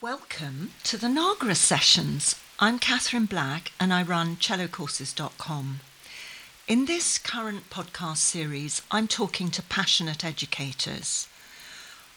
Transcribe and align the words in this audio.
Welcome 0.00 0.74
to 0.84 0.96
the 0.96 1.08
Nagra 1.08 1.56
Sessions. 1.56 2.36
I'm 2.60 2.78
Catherine 2.78 3.26
Black 3.26 3.72
and 3.80 3.92
I 3.92 4.04
run 4.04 4.36
cellocourses.com. 4.36 5.80
In 6.68 6.84
this 6.84 7.18
current 7.18 7.68
podcast 7.68 8.18
series, 8.18 8.80
I'm 8.92 9.08
talking 9.08 9.50
to 9.50 9.60
passionate 9.60 10.24
educators. 10.24 11.26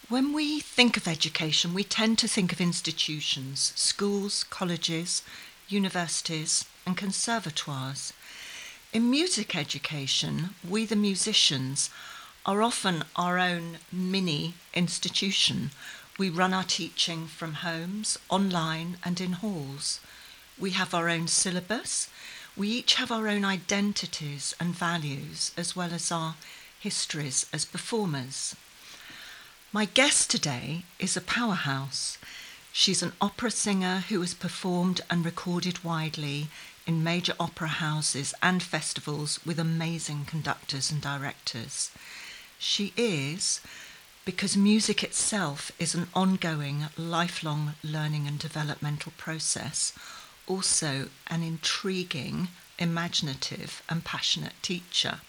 When 0.09 0.31
we 0.31 0.59
think 0.59 0.95
of 0.95 1.07
education, 1.07 1.73
we 1.73 1.83
tend 1.83 2.19
to 2.19 2.27
think 2.27 2.53
of 2.53 2.61
institutions, 2.61 3.73
schools, 3.75 4.43
colleges, 4.43 5.23
universities, 5.67 6.65
and 6.85 6.95
conservatoires. 6.95 8.13
In 8.93 9.09
music 9.09 9.55
education, 9.55 10.53
we 10.69 10.85
the 10.85 10.95
musicians 10.95 11.89
are 12.45 12.61
often 12.61 13.05
our 13.15 13.39
own 13.39 13.79
mini 13.91 14.53
institution 14.75 15.71
we 16.21 16.29
run 16.29 16.53
our 16.53 16.63
teaching 16.63 17.25
from 17.25 17.51
homes, 17.65 18.19
online, 18.29 18.95
and 19.03 19.19
in 19.19 19.31
halls. 19.31 19.99
We 20.59 20.69
have 20.69 20.93
our 20.93 21.09
own 21.09 21.27
syllabus. 21.27 22.09
We 22.55 22.67
each 22.67 22.93
have 22.93 23.11
our 23.11 23.27
own 23.27 23.43
identities 23.43 24.53
and 24.59 24.75
values, 24.75 25.51
as 25.57 25.75
well 25.75 25.91
as 25.91 26.11
our 26.11 26.35
histories 26.79 27.47
as 27.51 27.65
performers. 27.65 28.55
My 29.73 29.85
guest 29.85 30.29
today 30.29 30.83
is 30.99 31.17
a 31.17 31.21
powerhouse. 31.21 32.19
She's 32.71 33.01
an 33.01 33.13
opera 33.19 33.49
singer 33.49 34.03
who 34.09 34.21
has 34.21 34.35
performed 34.35 35.01
and 35.09 35.25
recorded 35.25 35.83
widely 35.83 36.49
in 36.85 37.03
major 37.03 37.33
opera 37.39 37.69
houses 37.69 38.35
and 38.43 38.61
festivals 38.61 39.39
with 39.43 39.57
amazing 39.57 40.25
conductors 40.25 40.91
and 40.91 41.01
directors. 41.01 41.89
She 42.59 42.93
is 42.95 43.59
because 44.23 44.55
music 44.55 45.03
itself 45.03 45.71
is 45.79 45.95
an 45.95 46.07
ongoing, 46.13 46.85
lifelong 46.95 47.73
learning 47.83 48.27
and 48.27 48.37
developmental 48.37 49.11
process, 49.17 49.93
also 50.47 51.09
an 51.27 51.41
intriguing, 51.41 52.49
imaginative, 52.77 53.81
and 53.89 54.03
passionate 54.03 54.53
teacher. 54.61 55.21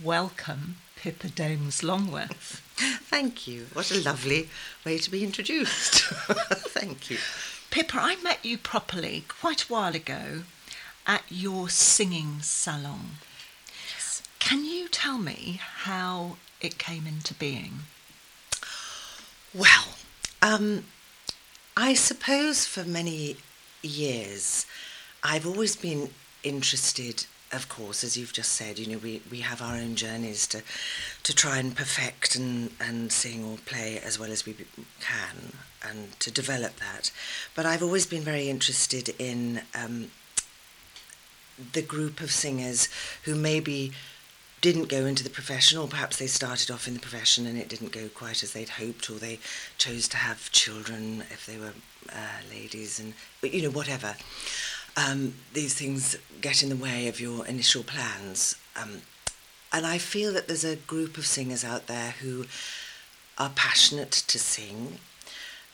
Welcome, 0.00 0.76
Pippa 0.94 1.28
Dames 1.28 1.82
Longworth. 1.82 2.62
Thank 2.76 3.48
you. 3.48 3.66
What 3.72 3.90
a 3.90 4.00
lovely 4.00 4.50
way 4.84 4.98
to 4.98 5.10
be 5.10 5.24
introduced. 5.24 6.04
Thank 6.04 7.10
you. 7.10 7.18
Pippa, 7.70 7.98
I 7.98 8.16
met 8.22 8.44
you 8.44 8.56
properly 8.56 9.24
quite 9.26 9.64
a 9.64 9.72
while 9.72 9.96
ago 9.96 10.42
at 11.06 11.24
your 11.28 11.68
singing 11.68 12.40
salon. 12.40 13.16
Yes. 13.94 14.22
Can 14.38 14.64
you 14.64 14.88
tell 14.88 15.18
me 15.18 15.60
how 15.60 16.36
it 16.60 16.78
came 16.78 17.06
into 17.06 17.34
being? 17.34 17.80
Well, 19.56 19.94
um, 20.42 20.84
I 21.78 21.94
suppose 21.94 22.66
for 22.66 22.84
many 22.84 23.38
years 23.82 24.66
I've 25.22 25.46
always 25.46 25.76
been 25.76 26.10
interested, 26.42 27.24
of 27.50 27.66
course, 27.66 28.04
as 28.04 28.18
you've 28.18 28.34
just 28.34 28.52
said, 28.52 28.78
you 28.78 28.86
know, 28.86 28.98
we, 28.98 29.22
we 29.30 29.40
have 29.40 29.62
our 29.62 29.76
own 29.76 29.94
journeys 29.94 30.46
to, 30.48 30.62
to 31.22 31.34
try 31.34 31.56
and 31.56 31.74
perfect 31.74 32.36
and, 32.36 32.70
and 32.78 33.10
sing 33.10 33.44
or 33.46 33.56
play 33.64 33.98
as 33.98 34.18
well 34.18 34.30
as 34.30 34.44
we 34.44 34.56
can 35.00 35.54
and 35.88 36.20
to 36.20 36.30
develop 36.30 36.76
that. 36.76 37.10
But 37.54 37.64
I've 37.64 37.82
always 37.82 38.06
been 38.06 38.22
very 38.22 38.50
interested 38.50 39.14
in 39.18 39.62
um, 39.74 40.10
the 41.72 41.82
group 41.82 42.20
of 42.20 42.30
singers 42.30 42.90
who 43.22 43.34
maybe 43.34 43.92
didn't 44.72 44.88
go 44.88 45.06
into 45.06 45.22
the 45.22 45.30
profession, 45.30 45.78
or 45.78 45.86
perhaps 45.86 46.16
they 46.16 46.26
started 46.26 46.72
off 46.72 46.88
in 46.88 46.94
the 46.94 46.98
profession 46.98 47.46
and 47.46 47.56
it 47.56 47.68
didn't 47.68 47.92
go 47.92 48.08
quite 48.08 48.42
as 48.42 48.52
they'd 48.52 48.68
hoped, 48.68 49.08
or 49.08 49.12
they 49.12 49.38
chose 49.78 50.08
to 50.08 50.16
have 50.16 50.50
children 50.50 51.22
if 51.30 51.46
they 51.46 51.56
were 51.56 51.72
uh, 52.12 52.40
ladies, 52.50 52.98
and 52.98 53.14
you 53.44 53.62
know 53.62 53.70
whatever. 53.70 54.16
Um, 54.96 55.34
these 55.52 55.74
things 55.74 56.16
get 56.40 56.64
in 56.64 56.68
the 56.68 56.74
way 56.74 57.06
of 57.06 57.20
your 57.20 57.46
initial 57.46 57.84
plans, 57.84 58.56
um, 58.74 59.02
and 59.72 59.86
I 59.86 59.98
feel 59.98 60.32
that 60.32 60.48
there's 60.48 60.64
a 60.64 60.74
group 60.74 61.16
of 61.16 61.26
singers 61.26 61.64
out 61.64 61.86
there 61.86 62.16
who 62.20 62.46
are 63.38 63.50
passionate 63.54 64.10
to 64.10 64.38
sing. 64.40 64.98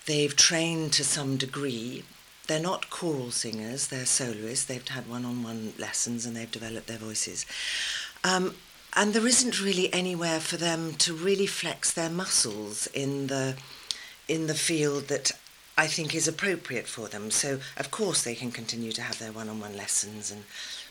They've 0.04 0.36
trained 0.36 0.92
to 0.94 1.04
some 1.04 1.38
degree. 1.38 2.04
They're 2.46 2.60
not 2.60 2.90
choral 2.90 3.30
singers, 3.30 3.86
they're 3.86 4.04
soloists. 4.04 4.66
They've 4.66 4.86
had 4.86 5.08
one 5.08 5.24
on 5.24 5.42
one 5.42 5.72
lessons 5.78 6.26
and 6.26 6.36
they've 6.36 6.50
developed 6.50 6.88
their 6.88 6.98
voices. 6.98 7.46
Um, 8.24 8.54
and 8.94 9.14
there 9.14 9.26
isn't 9.26 9.62
really 9.62 9.92
anywhere 9.92 10.40
for 10.40 10.56
them 10.56 10.94
to 10.94 11.14
really 11.14 11.46
flex 11.46 11.92
their 11.92 12.10
muscles 12.10 12.86
in 12.88 13.28
the 13.28 13.56
in 14.28 14.46
the 14.46 14.54
field 14.54 15.08
that 15.08 15.32
I 15.76 15.86
think 15.86 16.14
is 16.14 16.28
appropriate 16.28 16.86
for 16.86 17.08
them. 17.08 17.30
So 17.30 17.60
of 17.76 17.90
course 17.90 18.22
they 18.22 18.34
can 18.34 18.50
continue 18.50 18.92
to 18.92 19.02
have 19.02 19.18
their 19.18 19.32
one-on-one 19.32 19.76
lessons 19.76 20.30
and 20.30 20.44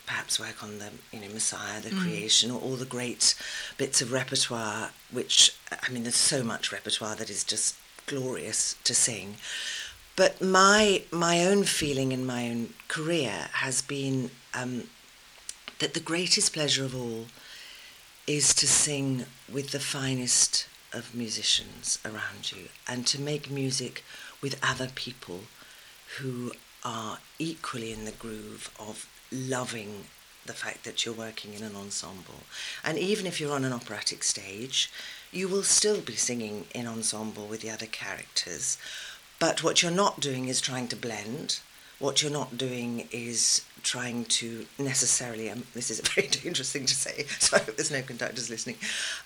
perhaps 0.05 0.39
work 0.39 0.63
on 0.63 0.79
the 0.79 0.89
you 1.11 1.21
know 1.21 1.29
Messiah, 1.29 1.79
the 1.79 1.89
mm. 1.89 2.01
creation, 2.01 2.51
or 2.51 2.59
all 2.59 2.75
the 2.75 2.85
great 2.85 3.35
bits 3.77 4.01
of 4.01 4.11
repertoire. 4.11 4.91
Which 5.11 5.55
I 5.71 5.91
mean, 5.91 6.03
there's 6.03 6.15
so 6.15 6.43
much 6.43 6.71
repertoire 6.71 7.15
that 7.15 7.29
is 7.29 7.43
just 7.43 7.75
glorious 8.07 8.75
to 8.83 8.93
sing. 8.93 9.35
But 10.15 10.41
my 10.41 11.03
my 11.11 11.45
own 11.45 11.63
feeling 11.63 12.11
in 12.11 12.25
my 12.25 12.49
own 12.49 12.73
career 12.87 13.49
has 13.53 13.81
been 13.81 14.31
um, 14.53 14.89
that 15.79 15.93
the 15.93 15.99
greatest 15.99 16.53
pleasure 16.53 16.83
of 16.83 16.95
all 16.95 17.27
is 18.37 18.53
to 18.53 18.65
sing 18.65 19.25
with 19.51 19.71
the 19.71 19.79
finest 19.79 20.65
of 20.93 21.13
musicians 21.13 21.99
around 22.05 22.49
you 22.49 22.69
and 22.87 23.05
to 23.05 23.19
make 23.19 23.51
music 23.51 24.05
with 24.41 24.57
other 24.63 24.87
people 24.95 25.41
who 26.17 26.53
are 26.81 27.17
equally 27.39 27.91
in 27.91 28.05
the 28.05 28.11
groove 28.23 28.71
of 28.79 29.05
loving 29.33 30.05
the 30.45 30.53
fact 30.53 30.85
that 30.85 31.05
you're 31.05 31.13
working 31.13 31.53
in 31.53 31.61
an 31.61 31.75
ensemble. 31.75 32.43
And 32.85 32.97
even 32.97 33.25
if 33.27 33.41
you're 33.41 33.53
on 33.53 33.65
an 33.65 33.73
operatic 33.73 34.23
stage, 34.23 34.89
you 35.33 35.49
will 35.49 35.63
still 35.63 35.99
be 35.99 36.15
singing 36.15 36.67
in 36.73 36.87
ensemble 36.87 37.47
with 37.47 37.59
the 37.59 37.69
other 37.69 37.85
characters. 37.85 38.77
But 39.39 39.61
what 39.61 39.81
you're 39.81 39.91
not 39.91 40.21
doing 40.21 40.47
is 40.47 40.61
trying 40.61 40.87
to 40.87 40.95
blend 40.95 41.59
what 42.01 42.21
you're 42.21 42.31
not 42.31 42.57
doing 42.57 43.07
is 43.11 43.63
trying 43.83 44.25
to 44.25 44.65
necessarily, 44.77 45.49
um, 45.49 45.63
this 45.73 45.89
is 45.89 45.99
a 45.99 46.03
very 46.15 46.27
dangerous 46.27 46.71
thing 46.71 46.85
to 46.85 46.95
say, 46.95 47.23
so 47.39 47.57
I 47.57 47.59
hope 47.59 47.75
there's 47.77 47.91
no 47.91 48.01
conductors 48.01 48.49
listening, 48.49 48.77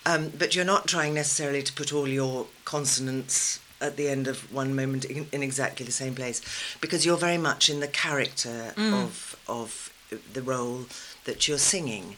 um, 0.04 0.32
but 0.38 0.54
you're 0.54 0.64
not 0.64 0.86
trying 0.86 1.14
necessarily 1.14 1.62
to 1.62 1.72
put 1.72 1.92
all 1.92 2.06
your 2.06 2.46
consonants 2.64 3.60
at 3.80 3.96
the 3.96 4.08
end 4.08 4.26
of 4.26 4.52
one 4.52 4.74
moment 4.74 5.04
in, 5.04 5.26
in 5.32 5.42
exactly 5.42 5.84
the 5.84 5.92
same 5.92 6.14
place, 6.14 6.40
because 6.80 7.04
you're 7.04 7.16
very 7.16 7.38
much 7.38 7.68
in 7.68 7.80
the 7.80 7.88
character 7.88 8.72
mm. 8.76 9.04
of, 9.04 9.36
of 9.48 9.92
the 10.32 10.42
role 10.42 10.86
that 11.24 11.48
you're 11.48 11.58
singing. 11.58 12.16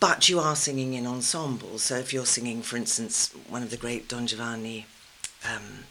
But 0.00 0.28
you 0.28 0.38
are 0.38 0.54
singing 0.54 0.94
in 0.94 1.08
ensemble, 1.08 1.78
so 1.78 1.96
if 1.96 2.12
you're 2.12 2.26
singing, 2.26 2.62
for 2.62 2.76
instance, 2.76 3.32
one 3.48 3.64
of 3.64 3.70
the 3.70 3.76
great 3.76 4.08
Don 4.08 4.28
Giovanni 4.28 4.86
um, 5.44 5.84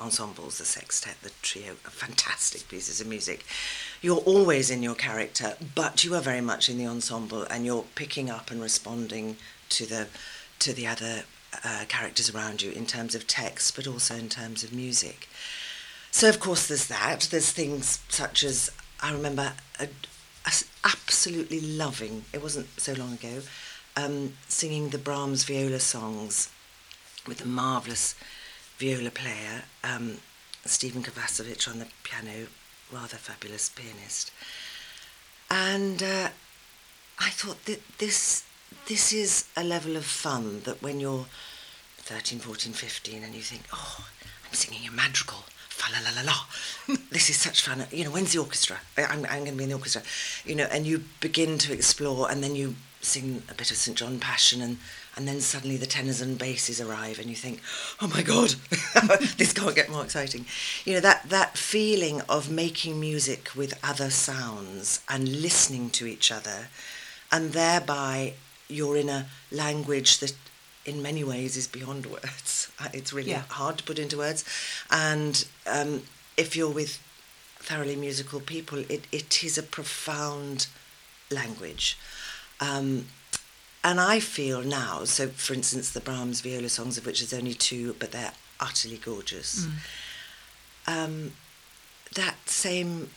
ensembles, 0.00 0.58
the 0.58 0.64
sextet, 0.64 1.16
the 1.22 1.30
trio, 1.42 1.74
fantastic 1.82 2.68
pieces 2.68 3.00
of 3.00 3.06
music. 3.06 3.44
You're 4.00 4.18
always 4.18 4.70
in 4.70 4.82
your 4.82 4.94
character, 4.94 5.56
but 5.74 6.04
you 6.04 6.14
are 6.14 6.20
very 6.20 6.40
much 6.40 6.68
in 6.68 6.78
the 6.78 6.86
ensemble, 6.86 7.42
and 7.44 7.64
you're 7.64 7.84
picking 7.94 8.30
up 8.30 8.50
and 8.50 8.60
responding 8.60 9.36
to 9.70 9.86
the 9.86 10.08
to 10.60 10.72
the 10.72 10.86
other 10.86 11.22
uh, 11.64 11.84
characters 11.88 12.34
around 12.34 12.62
you 12.62 12.72
in 12.72 12.84
terms 12.84 13.14
of 13.14 13.26
text, 13.26 13.76
but 13.76 13.86
also 13.86 14.14
in 14.14 14.28
terms 14.28 14.64
of 14.64 14.72
music. 14.72 15.28
So 16.10 16.28
of 16.28 16.40
course 16.40 16.66
there's 16.66 16.88
that. 16.88 17.28
There's 17.30 17.52
things 17.52 18.00
such 18.08 18.42
as 18.42 18.70
I 19.00 19.12
remember 19.12 19.52
a, 19.78 19.88
a 20.44 20.52
absolutely 20.84 21.60
loving. 21.60 22.24
It 22.32 22.42
wasn't 22.42 22.68
so 22.80 22.92
long 22.94 23.14
ago. 23.14 23.42
Um, 23.96 24.34
singing 24.48 24.90
the 24.90 24.98
Brahms 24.98 25.44
viola 25.44 25.80
songs 25.80 26.50
with 27.26 27.44
a 27.44 27.48
marvelous 27.48 28.14
viola 28.78 29.10
player, 29.10 29.64
um, 29.84 30.18
Stephen 30.64 31.02
Kovacevich 31.02 31.68
on 31.68 31.80
the 31.80 31.86
piano, 32.04 32.46
rather 32.92 33.16
fabulous 33.16 33.68
pianist. 33.68 34.30
And 35.50 36.02
uh, 36.02 36.28
I 37.18 37.30
thought 37.30 37.64
that 37.64 37.80
this 37.98 38.44
this 38.86 39.12
is 39.12 39.46
a 39.56 39.64
level 39.64 39.96
of 39.96 40.04
fun 40.04 40.60
that 40.64 40.82
when 40.82 41.00
you're 41.00 41.26
13, 41.98 42.38
14, 42.38 42.72
15 42.72 43.22
and 43.22 43.34
you 43.34 43.40
think, 43.40 43.62
oh, 43.72 44.06
I'm 44.46 44.54
singing 44.54 44.86
a 44.88 44.92
madrigal, 44.92 45.44
fa 45.68 45.92
la 45.92 45.98
la 46.00 46.14
la 46.16 46.26
la. 46.26 46.96
this 47.10 47.28
is 47.30 47.36
such 47.38 47.62
fun. 47.62 47.84
You 47.90 48.04
know, 48.04 48.10
when's 48.10 48.32
the 48.32 48.38
orchestra? 48.38 48.78
I'm, 48.96 49.26
I'm 49.26 49.44
going 49.44 49.52
to 49.52 49.52
be 49.52 49.64
in 49.64 49.70
the 49.70 49.76
orchestra. 49.76 50.02
You 50.44 50.54
know, 50.54 50.68
and 50.70 50.86
you 50.86 51.04
begin 51.20 51.58
to 51.58 51.72
explore 51.72 52.30
and 52.30 52.42
then 52.42 52.54
you 52.56 52.76
sing 53.00 53.42
a 53.50 53.54
bit 53.54 53.70
of 53.70 53.76
St 53.76 53.96
John 53.96 54.18
Passion 54.18 54.62
and 54.62 54.78
and 55.18 55.26
then 55.28 55.40
suddenly 55.40 55.76
the 55.76 55.84
tenors 55.86 56.20
and 56.20 56.38
basses 56.38 56.80
arrive 56.80 57.18
and 57.18 57.28
you 57.28 57.34
think 57.36 57.60
oh 58.00 58.06
my 58.06 58.22
god 58.22 58.50
this 59.36 59.52
can't 59.52 59.74
get 59.74 59.90
more 59.90 60.04
exciting 60.04 60.46
you 60.84 60.94
know 60.94 61.00
that 61.00 61.28
that 61.28 61.58
feeling 61.58 62.22
of 62.28 62.48
making 62.50 63.00
music 63.00 63.50
with 63.56 63.78
other 63.82 64.10
sounds 64.10 65.00
and 65.08 65.42
listening 65.42 65.90
to 65.90 66.06
each 66.06 66.30
other 66.30 66.68
and 67.32 67.52
thereby 67.52 68.34
you're 68.68 68.96
in 68.96 69.08
a 69.08 69.26
language 69.50 70.18
that 70.20 70.34
in 70.84 71.02
many 71.02 71.24
ways 71.24 71.56
is 71.56 71.66
beyond 71.66 72.06
words 72.06 72.54
Uh, 72.80 72.88
It's 72.92 73.12
really 73.12 73.32
Yeah. 73.32 73.42
hard 73.48 73.78
to 73.78 73.84
put 73.84 73.98
into 73.98 74.16
words. 74.18 74.44
And 74.88 75.44
um, 75.66 76.02
if 76.36 76.54
you're 76.56 76.70
with 76.80 76.92
thoroughly 77.58 77.96
musical 77.96 78.40
people, 78.40 78.78
it, 78.88 79.02
it 79.10 79.42
is 79.42 79.58
a 79.58 79.62
profound 79.64 80.68
language. 81.30 81.98
Um, 82.60 83.06
and 83.84 84.00
I 84.00 84.20
feel 84.20 84.62
now, 84.62 85.04
so 85.04 85.28
for 85.28 85.54
instance, 85.54 85.90
the 85.90 86.00
Brahms 86.00 86.40
viola 86.40 86.68
songs, 86.68 86.98
of 86.98 87.06
which 87.06 87.20
there's 87.20 87.38
only 87.38 87.54
two, 87.54 87.94
but 87.98 88.12
they're 88.12 88.32
utterly 88.60 88.98
gorgeous. 88.98 89.66
Um, 90.86 91.32
that 92.14 92.48
same 92.48 93.10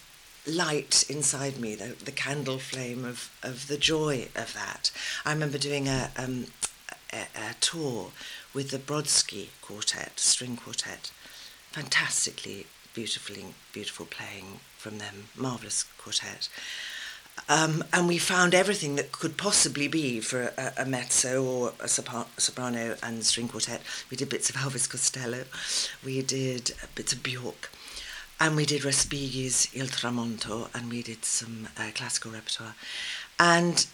light 0.46 1.04
inside 1.10 1.60
me, 1.60 1.76
the, 1.76 1.96
the 2.04 2.12
candle 2.12 2.58
flame 2.58 3.06
of, 3.06 3.32
of 3.44 3.68
the 3.68 3.78
joy 3.78 4.28
of 4.36 4.54
that. 4.54 4.92
I 5.26 5.34
remember 5.34 5.58
doing 5.58 5.88
a, 5.88 6.12
um, 6.18 6.48
a, 7.14 7.28
a 7.36 7.54
tour 7.60 8.12
with 8.54 8.72
the 8.72 8.80
Brodsky 8.80 9.50
Quartet, 9.62 10.20
string 10.20 10.58
quartet. 10.58 11.12
Fantastically, 11.72 12.66
beautifully, 12.94 13.46
beautiful 13.72 14.06
playing 14.06 14.60
from 14.78 14.98
them, 14.98 15.30
marvellous 15.36 15.86
quartet. 15.98 16.50
Um, 17.50 17.84
and 17.92 18.08
we 18.08 18.18
found 18.18 18.54
everything 18.54 18.96
that 18.96 19.12
could 19.12 19.36
possibly 19.36 19.88
be 19.88 20.22
for 20.22 20.54
a, 20.58 20.74
a 20.78 20.86
mezzo 20.86 21.44
or 21.44 21.74
a 21.82 21.88
soprano 21.88 22.96
and 23.04 23.26
string 23.26 23.50
quartet. 23.50 23.82
We 24.10 24.16
did 24.16 24.30
bits 24.30 24.50
of 24.50 24.56
Elvis 24.56 24.90
Costello, 24.90 25.44
we 26.04 26.22
did 26.22 26.72
bits 26.96 27.12
of 27.12 27.24
Bjork, 27.24 27.70
and 28.40 28.56
we 28.56 28.66
did 28.66 28.84
Respighi's 28.84 29.68
Il 29.74 29.88
Tramonto, 29.88 30.70
and 30.74 30.90
we 30.90 31.02
did 31.02 31.26
some 31.26 31.68
uh, 31.78 31.90
classical 31.94 32.32
repertoire. 32.32 32.76
And 33.40 33.86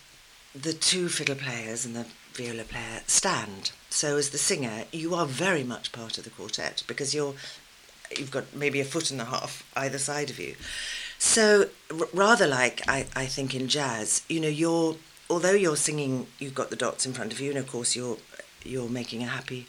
the 0.53 0.73
two 0.73 1.09
fiddle 1.09 1.35
players 1.35 1.85
and 1.85 1.95
the 1.95 2.05
viola 2.33 2.63
player 2.63 3.01
stand. 3.07 3.71
So 3.89 4.17
as 4.17 4.29
the 4.29 4.37
singer, 4.37 4.83
you 4.91 5.15
are 5.15 5.25
very 5.25 5.63
much 5.63 5.91
part 5.91 6.17
of 6.17 6.23
the 6.23 6.29
quartet 6.29 6.83
because 6.87 7.15
you're 7.15 7.33
you've 8.17 8.31
got 8.31 8.55
maybe 8.55 8.79
a 8.79 8.85
foot 8.85 9.11
and 9.11 9.19
a 9.19 9.25
half 9.25 9.69
either 9.75 9.97
side 9.97 10.29
of 10.29 10.39
you. 10.39 10.55
So 11.19 11.69
r- 11.91 12.07
rather 12.13 12.47
like 12.47 12.81
I, 12.87 13.07
I 13.15 13.25
think 13.25 13.55
in 13.55 13.67
jazz, 13.67 14.23
you 14.29 14.39
know, 14.39 14.47
you're 14.47 14.95
although 15.29 15.53
you're 15.53 15.75
singing, 15.75 16.27
you've 16.39 16.55
got 16.55 16.69
the 16.69 16.75
dots 16.75 17.05
in 17.05 17.13
front 17.13 17.33
of 17.33 17.39
you, 17.39 17.49
and 17.49 17.59
of 17.59 17.67
course 17.67 17.95
you're 17.95 18.17
you're 18.63 18.89
making 18.89 19.23
a 19.23 19.27
happy 19.27 19.67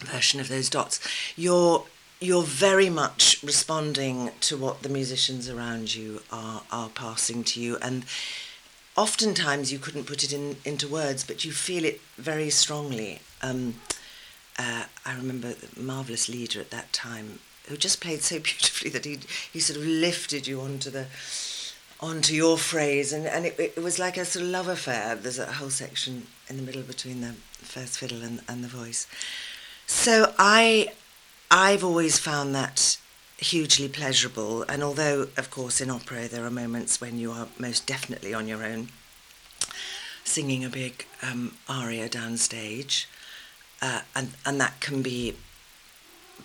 version 0.00 0.40
of 0.40 0.48
those 0.48 0.70
dots. 0.70 1.00
You're 1.36 1.84
you're 2.20 2.42
very 2.42 2.88
much 2.88 3.42
responding 3.42 4.30
to 4.40 4.56
what 4.56 4.82
the 4.82 4.88
musicians 4.88 5.48
around 5.48 5.94
you 5.94 6.22
are 6.32 6.62
are 6.70 6.88
passing 6.88 7.44
to 7.44 7.60
you, 7.60 7.76
and 7.82 8.04
oftentimes 8.96 9.72
you 9.72 9.78
couldn't 9.78 10.04
put 10.04 10.24
it 10.24 10.32
in 10.32 10.56
into 10.64 10.88
words, 10.88 11.24
but 11.24 11.44
you 11.44 11.52
feel 11.52 11.84
it 11.84 12.00
very 12.16 12.50
strongly. 12.50 13.20
Um, 13.42 13.80
uh, 14.58 14.84
I 15.04 15.14
remember 15.14 15.52
the 15.52 15.80
marvelous 15.80 16.30
leader 16.30 16.60
at 16.60 16.70
that 16.70 16.90
time 16.94 17.40
who 17.66 17.76
just 17.76 18.00
played 18.00 18.22
so 18.22 18.36
beautifully 18.40 18.90
that 18.90 19.04
he 19.04 19.18
he 19.52 19.60
sort 19.60 19.78
of 19.78 19.86
lifted 19.86 20.46
you 20.46 20.60
onto 20.60 20.90
the 20.90 21.06
onto 22.00 22.34
your 22.34 22.58
phrase, 22.58 23.12
and 23.12 23.26
and 23.26 23.46
it, 23.46 23.58
it 23.58 23.82
was 23.82 23.98
like 23.98 24.16
a 24.16 24.24
sort 24.24 24.44
of 24.44 24.50
love 24.50 24.68
affair. 24.68 25.14
There's 25.14 25.38
a 25.38 25.52
whole 25.52 25.70
section 25.70 26.26
in 26.48 26.56
the 26.56 26.62
middle 26.62 26.82
between 26.82 27.20
the 27.20 27.34
first 27.58 27.98
fiddle 27.98 28.22
and, 28.22 28.40
and 28.48 28.62
the 28.62 28.68
voice. 28.68 29.06
So 29.86 30.32
I 30.38 30.88
I've 31.50 31.84
always 31.84 32.18
found 32.18 32.54
that 32.54 32.98
hugely 33.38 33.88
pleasurable, 33.88 34.62
and 34.68 34.82
although 34.82 35.28
of 35.36 35.50
course 35.50 35.80
in 35.80 35.90
opera 35.90 36.28
there 36.28 36.44
are 36.44 36.50
moments 36.50 37.00
when 37.00 37.18
you 37.18 37.32
are 37.32 37.48
most 37.58 37.86
definitely 37.86 38.34
on 38.34 38.48
your 38.48 38.64
own, 38.64 38.88
singing 40.24 40.64
a 40.64 40.68
big 40.68 41.06
um, 41.22 41.56
aria 41.68 42.08
downstage, 42.08 43.06
uh, 43.80 44.02
and 44.14 44.32
and 44.44 44.60
that 44.60 44.80
can 44.80 45.02
be 45.02 45.34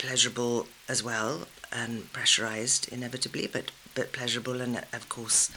pleasurable 0.02 0.68
as 0.90 1.04
well 1.04 1.48
and 1.72 2.12
pressurized 2.12 2.92
inevitably, 2.92 3.48
but 3.48 3.72
but 3.94 4.12
pleasurable, 4.12 4.62
and 4.62 4.78
of 4.94 5.08
course 5.10 5.52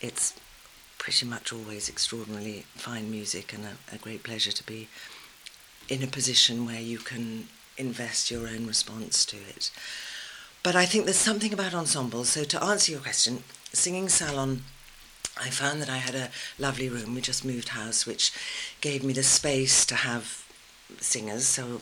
it's 0.00 0.34
pretty 0.98 1.26
much 1.26 1.52
always 1.52 1.88
extraordinarily 1.88 2.64
fine 2.74 3.10
music 3.10 3.52
and 3.52 3.64
a, 3.64 3.94
a 3.94 3.98
great 3.98 4.22
pleasure 4.22 4.52
to 4.52 4.64
be 4.64 4.88
in 5.88 6.02
a 6.02 6.06
position 6.06 6.66
where 6.66 6.80
you 6.80 6.98
can 6.98 7.48
invest 7.76 8.30
your 8.30 8.46
own 8.46 8.66
response 8.66 9.24
to 9.26 9.36
it. 9.36 9.70
But 10.62 10.76
I 10.76 10.86
think 10.86 11.04
there's 11.04 11.16
something 11.16 11.52
about 11.52 11.74
ensembles. 11.74 12.30
So 12.30 12.44
to 12.44 12.62
answer 12.62 12.92
your 12.92 13.00
question, 13.00 13.44
singing 13.72 14.08
salon, 14.08 14.62
I 15.36 15.50
found 15.50 15.82
that 15.82 15.90
I 15.90 15.98
had 15.98 16.14
a 16.14 16.30
lovely 16.58 16.88
room. 16.88 17.14
We 17.14 17.20
just 17.20 17.44
moved 17.44 17.70
house, 17.70 18.06
which 18.06 18.32
gave 18.80 19.02
me 19.02 19.12
the 19.12 19.22
space 19.22 19.84
to 19.86 19.96
have 19.96 20.46
singers. 21.00 21.46
So 21.46 21.80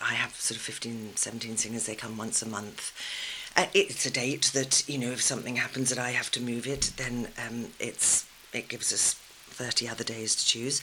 I 0.00 0.14
have 0.14 0.34
sort 0.36 0.56
of 0.56 0.62
15, 0.62 1.16
17 1.16 1.56
singers. 1.56 1.86
They 1.86 1.94
come 1.94 2.16
once 2.16 2.42
a 2.42 2.48
month. 2.48 2.92
Uh, 3.56 3.66
it's 3.72 4.04
a 4.04 4.10
date 4.10 4.50
that 4.54 4.88
you 4.88 4.98
know 4.98 5.10
if 5.10 5.22
something 5.22 5.56
happens 5.56 5.90
that 5.90 5.98
I 5.98 6.10
have 6.10 6.30
to 6.32 6.42
move 6.42 6.66
it, 6.66 6.92
then 6.96 7.28
um, 7.46 7.68
it's 7.78 8.26
it 8.52 8.68
gives 8.68 8.92
us 8.92 9.14
30 9.14 9.88
other 9.88 10.04
days 10.04 10.34
to 10.36 10.44
choose. 10.44 10.82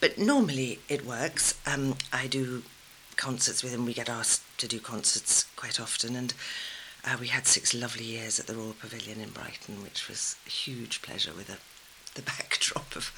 But 0.00 0.18
normally 0.18 0.78
it 0.88 1.04
works. 1.04 1.58
Um, 1.66 1.96
I 2.12 2.26
do 2.26 2.62
concerts 3.16 3.62
with 3.62 3.74
him. 3.74 3.84
We 3.84 3.94
get 3.94 4.08
asked 4.08 4.42
to 4.58 4.68
do 4.68 4.78
concerts 4.78 5.44
quite 5.56 5.80
often, 5.80 6.14
and 6.16 6.32
uh, 7.04 7.16
we 7.20 7.28
had 7.28 7.46
six 7.46 7.74
lovely 7.74 8.04
years 8.04 8.38
at 8.38 8.46
the 8.46 8.54
Royal 8.54 8.74
Pavilion 8.74 9.20
in 9.20 9.30
Brighton, 9.30 9.82
which 9.82 10.08
was 10.08 10.36
a 10.46 10.50
huge 10.50 11.02
pleasure 11.02 11.32
with 11.36 11.50
a, 11.50 11.58
the 12.14 12.22
backdrop 12.22 12.94
of 12.94 13.12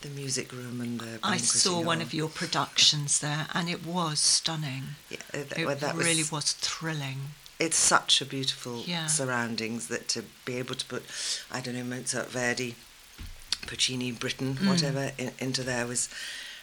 the 0.00 0.08
music 0.08 0.52
room 0.52 0.80
and 0.80 1.00
the. 1.00 1.18
I 1.22 1.36
saw 1.36 1.80
one 1.80 2.00
of 2.00 2.14
your 2.14 2.28
productions 2.28 3.20
there, 3.20 3.46
and 3.54 3.68
it 3.68 3.84
was 3.86 4.20
stunning. 4.20 4.82
Yeah, 5.10 5.18
uh, 5.34 5.38
It 5.56 5.66
well, 5.66 5.76
that 5.76 5.94
really 5.96 6.22
was, 6.22 6.32
was 6.32 6.52
thrilling. 6.52 7.18
It's 7.58 7.76
such 7.76 8.20
a 8.22 8.24
beautiful 8.24 8.84
Yeah. 8.86 9.06
surroundings 9.06 9.88
that 9.88 10.08
to 10.08 10.22
be 10.44 10.56
able 10.56 10.76
to 10.76 10.84
put, 10.86 11.02
I 11.50 11.60
don't 11.60 11.74
know, 11.74 11.84
Mozart, 11.84 12.30
Verdi, 12.30 12.76
Puccini, 13.66 14.12
Britten, 14.12 14.56
Mm. 14.56 14.68
whatever, 14.68 15.12
in, 15.18 15.32
into 15.38 15.62
there 15.64 15.86
was 15.86 16.08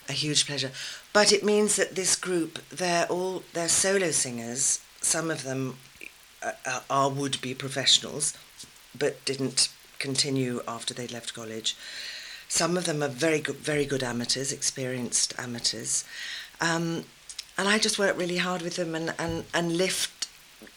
a 0.07 0.13
huge 0.13 0.45
pleasure. 0.45 0.71
But 1.13 1.31
it 1.31 1.43
means 1.43 1.75
that 1.75 1.95
this 1.95 2.15
group, 2.15 2.59
they're 2.69 3.05
all 3.07 3.43
they're 3.53 3.69
solo 3.69 4.11
singers. 4.11 4.79
Some 5.01 5.29
of 5.29 5.43
them 5.43 5.77
uh, 6.41 6.53
uh, 6.65 6.79
are 6.89 7.09
would 7.09 7.41
be 7.41 7.53
professionals, 7.53 8.33
but 8.97 9.23
didn't 9.25 9.69
continue 9.99 10.61
after 10.67 10.93
they 10.93 11.07
left 11.07 11.33
college. 11.33 11.75
Some 12.47 12.77
of 12.77 12.85
them 12.85 13.01
are 13.01 13.07
very 13.09 13.39
good, 13.39 13.57
very 13.57 13.85
good 13.85 14.03
amateurs, 14.03 14.51
experienced 14.51 15.33
amateurs, 15.37 16.05
um, 16.61 17.05
and 17.57 17.67
I 17.67 17.77
just 17.79 17.97
work 17.97 18.17
really 18.17 18.37
hard 18.37 18.61
with 18.61 18.75
them 18.75 18.95
and, 18.95 19.13
and, 19.17 19.45
and 19.53 19.77
lift 19.77 20.11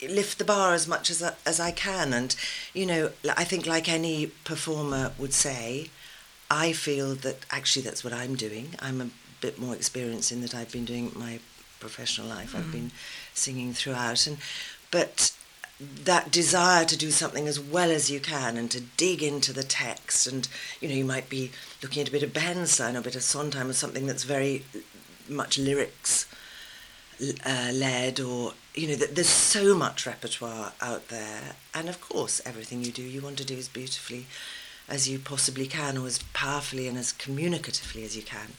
lift 0.02 0.38
the 0.38 0.45
bar 0.45 0.75
as 0.75 0.87
much 0.87 1.11
as 1.11 1.23
as 1.47 1.61
I 1.61 1.71
can. 1.71 2.12
And 2.12 2.35
you 2.75 2.87
know, 2.87 3.11
I 3.37 3.45
think 3.45 3.66
like 3.66 3.88
any 3.88 4.28
performer 4.45 5.12
would 5.19 5.33
say, 5.33 5.90
I 6.50 6.73
feel 6.73 7.14
that 7.16 7.47
actually 7.50 7.83
that's 7.83 8.04
what 8.04 8.12
I'm 8.12 8.37
doing. 8.37 8.75
I'm 8.78 9.00
a 9.00 9.11
bit 9.40 9.59
more 9.59 9.75
experienced 9.75 10.33
in 10.33 10.40
that 10.43 10.54
I've 10.54 10.73
been 10.73 10.85
doing 10.85 11.12
my 11.14 11.40
professional 11.81 12.28
life. 12.28 12.54
I've 12.54 12.73
been 12.73 12.90
singing 13.35 13.73
throughout, 13.73 14.26
and 14.26 14.38
but 14.90 15.33
that 15.80 16.32
desire 16.32 16.85
to 16.85 16.97
do 16.97 17.11
something 17.11 17.47
as 17.47 17.61
well 17.61 17.90
as 17.90 18.11
you 18.11 18.18
can 18.18 18.56
and 18.56 18.70
to 18.70 18.80
dig 18.80 19.23
into 19.23 19.52
the 19.52 19.62
text. 19.62 20.26
And 20.26 20.49
you 20.80 20.88
know 20.88 20.94
you 20.94 21.04
might 21.04 21.28
be 21.28 21.52
looking 21.82 22.02
at 22.02 22.08
a 22.08 22.12
bit 22.12 22.23
of 22.23 22.35
Bernstein 22.35 22.97
or 22.97 23.00
a 23.00 23.02
bit 23.02 23.16
of 23.16 23.23
Sondheim 23.23 23.70
or 23.70 23.75
something 23.75 24.06
that's 24.06 24.25
very 24.25 24.64
much 25.28 25.58
lyrics 25.58 26.26
uh, 27.44 27.70
led 27.73 28.20
or 28.20 28.54
you 28.75 28.88
know 28.88 28.94
there's 28.94 29.28
so 29.28 29.75
much 29.75 30.06
repertoire 30.06 30.73
out 30.80 31.08
there. 31.08 31.54
And 31.75 31.88
of 31.88 32.00
course 32.00 32.40
everything 32.44 32.82
you 32.82 32.90
do 32.90 33.02
you 33.02 33.20
want 33.20 33.38
to 33.38 33.44
do 33.44 33.56
as 33.56 33.68
beautifully 33.68 34.26
as 34.88 35.08
you 35.08 35.18
possibly 35.18 35.66
can 35.66 35.99
or 35.99 36.06
as 36.06 36.18
powerfully 36.32 36.88
and 36.88 36.97
as 36.97 37.12
communicatively 37.12 38.04
as 38.04 38.16
you 38.16 38.23
can. 38.23 38.54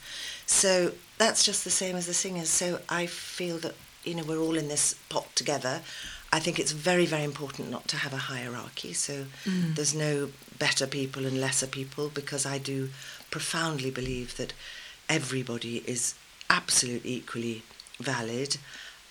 So 0.46 0.94
that's 1.18 1.44
just 1.44 1.64
the 1.64 1.72
same 1.72 1.96
as 1.96 2.06
the 2.06 2.14
singers. 2.14 2.50
So 2.50 2.80
i 2.88 3.08
feel 3.08 3.58
that 3.58 3.76
you 4.06 4.16
know 4.16 4.24
we're 4.24 4.40
all 4.40 4.58
in 4.58 4.70
this 4.70 4.96
pot 5.10 5.36
together 5.36 5.82
i 6.32 6.40
think 6.40 6.60
it's 6.60 6.72
very 6.72 7.06
very 7.06 7.24
important 7.24 7.70
not 7.70 7.88
to 7.88 7.98
have 7.98 8.14
a 8.14 8.18
hierarchy. 8.18 8.94
So 8.94 9.26
there's 9.46 9.96
no 9.96 10.30
better 10.58 10.88
people 10.88 11.26
and 11.26 11.40
lesser 11.40 11.68
people 11.68 12.10
because 12.10 12.46
i 12.46 12.58
do 12.58 12.90
profoundly 13.32 13.92
believe 13.92 14.38
that 14.38 14.54
everybody 15.08 15.78
is 15.86 16.16
absolutely 16.50 17.14
equally 17.14 17.64
valid 18.00 18.58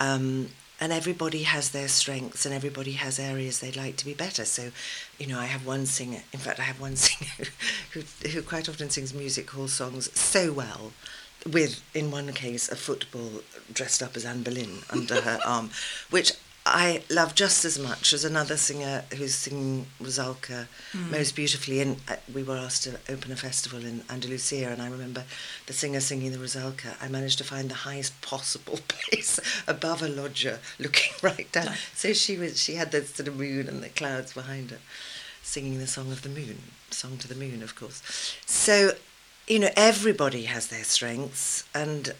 um, 0.00 0.48
and 0.80 0.92
everybody 0.92 1.42
has 1.42 1.70
their 1.70 1.88
strengths 1.88 2.46
and 2.46 2.54
everybody 2.54 2.92
has 2.92 3.18
areas 3.18 3.58
they'd 3.58 3.74
like 3.76 3.96
to 3.96 4.04
be 4.04 4.14
better. 4.14 4.44
So 4.44 4.70
you 5.18 5.26
know 5.26 5.38
i 5.38 5.46
have 5.46 5.66
one 5.66 5.86
singer 5.86 6.22
in 6.32 6.38
fact 6.38 6.60
i 6.60 6.62
have 6.62 6.80
one 6.80 6.96
singer 7.06 7.48
who, 7.92 8.00
who 8.28 8.42
quite 8.42 8.68
often 8.68 8.90
sings 8.90 9.12
music 9.12 9.50
hall 9.50 9.68
songs 9.68 10.16
so 10.18 10.52
well 10.52 10.92
with 11.50 11.82
in 11.94 12.10
one 12.10 12.32
case 12.32 12.68
a 12.70 12.76
football 12.76 13.30
dressed 13.72 14.02
up 14.02 14.16
as 14.16 14.24
anne 14.24 14.42
boleyn 14.42 14.78
under 14.90 15.20
her 15.20 15.38
arm 15.46 15.70
which 16.10 16.32
I 16.70 17.02
love 17.10 17.34
just 17.34 17.64
as 17.64 17.78
much 17.78 18.12
as 18.12 18.24
another 18.24 18.56
singer 18.56 19.04
who's 19.16 19.34
singing 19.34 19.86
Rusalka 20.02 20.66
Hmm. 20.92 21.10
most 21.10 21.34
beautifully. 21.36 21.80
And 21.80 21.96
uh, 22.08 22.16
we 22.32 22.42
were 22.42 22.56
asked 22.56 22.84
to 22.84 22.98
open 23.08 23.32
a 23.32 23.36
festival 23.36 23.84
in 23.84 24.02
Andalusia, 24.10 24.68
and 24.70 24.80
I 24.80 24.88
remember 24.88 25.24
the 25.66 25.72
singer 25.72 26.00
singing 26.00 26.32
the 26.32 26.38
Rusalka. 26.38 26.94
I 27.00 27.08
managed 27.08 27.38
to 27.38 27.44
find 27.44 27.70
the 27.70 27.74
highest 27.88 28.20
possible 28.22 28.78
place 28.88 29.38
above 29.66 30.02
a 30.02 30.08
loggia, 30.08 30.58
looking 30.78 31.12
right 31.22 31.50
down. 31.52 31.74
So 31.94 32.12
she 32.12 32.36
was 32.36 32.62
she 32.62 32.74
had 32.74 32.90
the 32.92 33.04
sort 33.04 33.28
of 33.28 33.36
moon 33.36 33.68
and 33.68 33.82
the 33.82 33.88
clouds 33.90 34.32
behind 34.32 34.70
her, 34.70 34.78
singing 35.42 35.78
the 35.78 35.86
song 35.86 36.12
of 36.12 36.22
the 36.22 36.28
moon, 36.28 36.58
song 36.90 37.18
to 37.18 37.28
the 37.28 37.34
moon, 37.34 37.62
of 37.62 37.74
course. 37.74 38.02
So, 38.46 38.92
you 39.46 39.58
know, 39.58 39.70
everybody 39.76 40.44
has 40.44 40.68
their 40.68 40.84
strengths, 40.84 41.64
and 41.74 42.14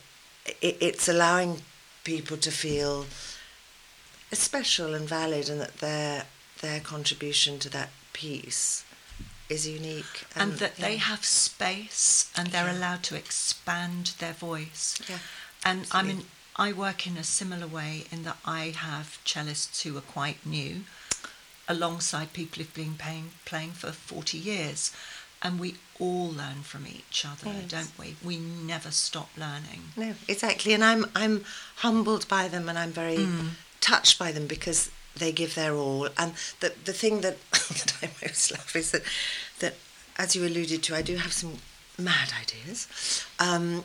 it, 0.62 0.76
it's 0.80 1.08
allowing 1.08 1.62
people 2.04 2.36
to 2.38 2.50
feel 2.50 3.06
special 4.36 4.94
and 4.94 5.08
valid, 5.08 5.48
and 5.48 5.60
that 5.60 5.78
their 5.78 6.26
their 6.60 6.80
contribution 6.80 7.58
to 7.60 7.68
that 7.70 7.90
piece 8.12 8.84
is 9.48 9.66
unique, 9.66 10.26
and 10.34 10.54
that 10.54 10.76
they 10.76 10.96
have 10.96 11.24
space 11.24 12.30
and 12.36 12.48
they're 12.48 12.66
Yeah. 12.66 12.72
allowed 12.78 13.02
to 13.04 13.14
expand 13.14 14.12
their 14.18 14.34
voice. 14.34 14.96
Yeah, 15.08 15.18
And 15.64 15.86
I 15.92 16.02
mean. 16.02 16.26
I 16.60 16.72
work 16.72 17.06
in 17.06 17.16
a 17.16 17.22
similar 17.22 17.68
way 17.68 18.04
in 18.10 18.24
that 18.24 18.38
I 18.44 18.70
have 18.76 19.18
cellists 19.24 19.82
who 19.82 19.96
are 19.96 20.00
quite 20.00 20.44
new, 20.44 20.84
alongside 21.68 22.32
people 22.32 22.58
who've 22.62 22.74
been 22.74 22.94
playing, 22.96 23.30
playing 23.44 23.72
for 23.72 23.92
40 23.92 24.38
years. 24.38 24.90
And 25.40 25.60
we 25.60 25.76
all 26.00 26.28
learn 26.32 26.64
from 26.64 26.84
each 26.88 27.24
other, 27.24 27.52
Yes. 27.52 27.70
don't 27.70 27.96
we? 27.96 28.16
We 28.24 28.38
never 28.38 28.90
stop 28.90 29.30
learning. 29.36 29.92
No, 29.96 30.16
exactly, 30.26 30.72
and 30.74 30.82
I'm 30.82 31.06
I'm 31.14 31.44
humbled 31.76 32.26
by 32.26 32.48
them, 32.48 32.68
and 32.68 32.76
I'm 32.76 32.90
very 32.90 33.18
mm. 33.18 33.50
Touched 33.80 34.18
by 34.18 34.32
them 34.32 34.46
because 34.46 34.90
they 35.16 35.32
give 35.32 35.54
their 35.54 35.74
all. 35.74 36.08
And 36.16 36.34
the 36.60 36.72
the 36.84 36.92
thing 36.92 37.20
that 37.20 37.38
that 37.50 37.94
I 38.02 38.10
most 38.22 38.50
love 38.52 38.74
is 38.74 38.90
that 38.92 39.02
that 39.60 39.74
as 40.16 40.34
you 40.34 40.44
alluded 40.44 40.82
to, 40.84 40.96
I 40.96 41.02
do 41.02 41.16
have 41.16 41.32
some 41.32 41.58
mad 41.98 42.32
ideas, 42.40 42.88
um, 43.38 43.84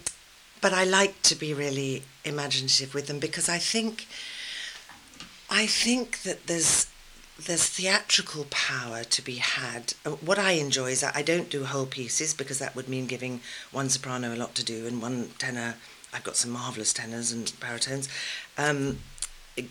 but 0.62 0.74
I 0.74 0.84
like 0.84 1.22
to 1.24 1.36
be 1.36 1.54
really 1.54 2.04
imaginative 2.24 2.94
with 2.94 3.08
them 3.08 3.20
because 3.20 3.50
I 3.50 3.58
think 3.58 4.08
I 5.50 5.68
think 5.68 6.24
that 6.24 6.48
there's 6.48 6.88
there's 7.46 7.68
theatrical 7.68 8.46
power 8.50 9.04
to 9.04 9.22
be 9.22 9.36
had. 9.36 9.94
What 10.22 10.38
I 10.38 10.52
enjoy 10.52 10.92
is 10.92 11.04
I 11.04 11.22
don't 11.24 11.50
do 11.50 11.66
whole 11.66 11.86
pieces 11.86 12.34
because 12.34 12.60
that 12.60 12.76
would 12.76 12.88
mean 12.88 13.08
giving 13.08 13.42
one 13.72 13.90
soprano 13.90 14.34
a 14.34 14.38
lot 14.38 14.56
to 14.56 14.64
do 14.64 14.88
and 14.88 15.02
one 15.02 15.30
tenor. 15.38 15.76
I've 16.14 16.24
got 16.24 16.36
some 16.36 16.52
marvelous 16.52 16.94
tenors 16.94 17.32
and 17.32 17.52
baritones. 17.60 18.08
Um, 18.58 19.00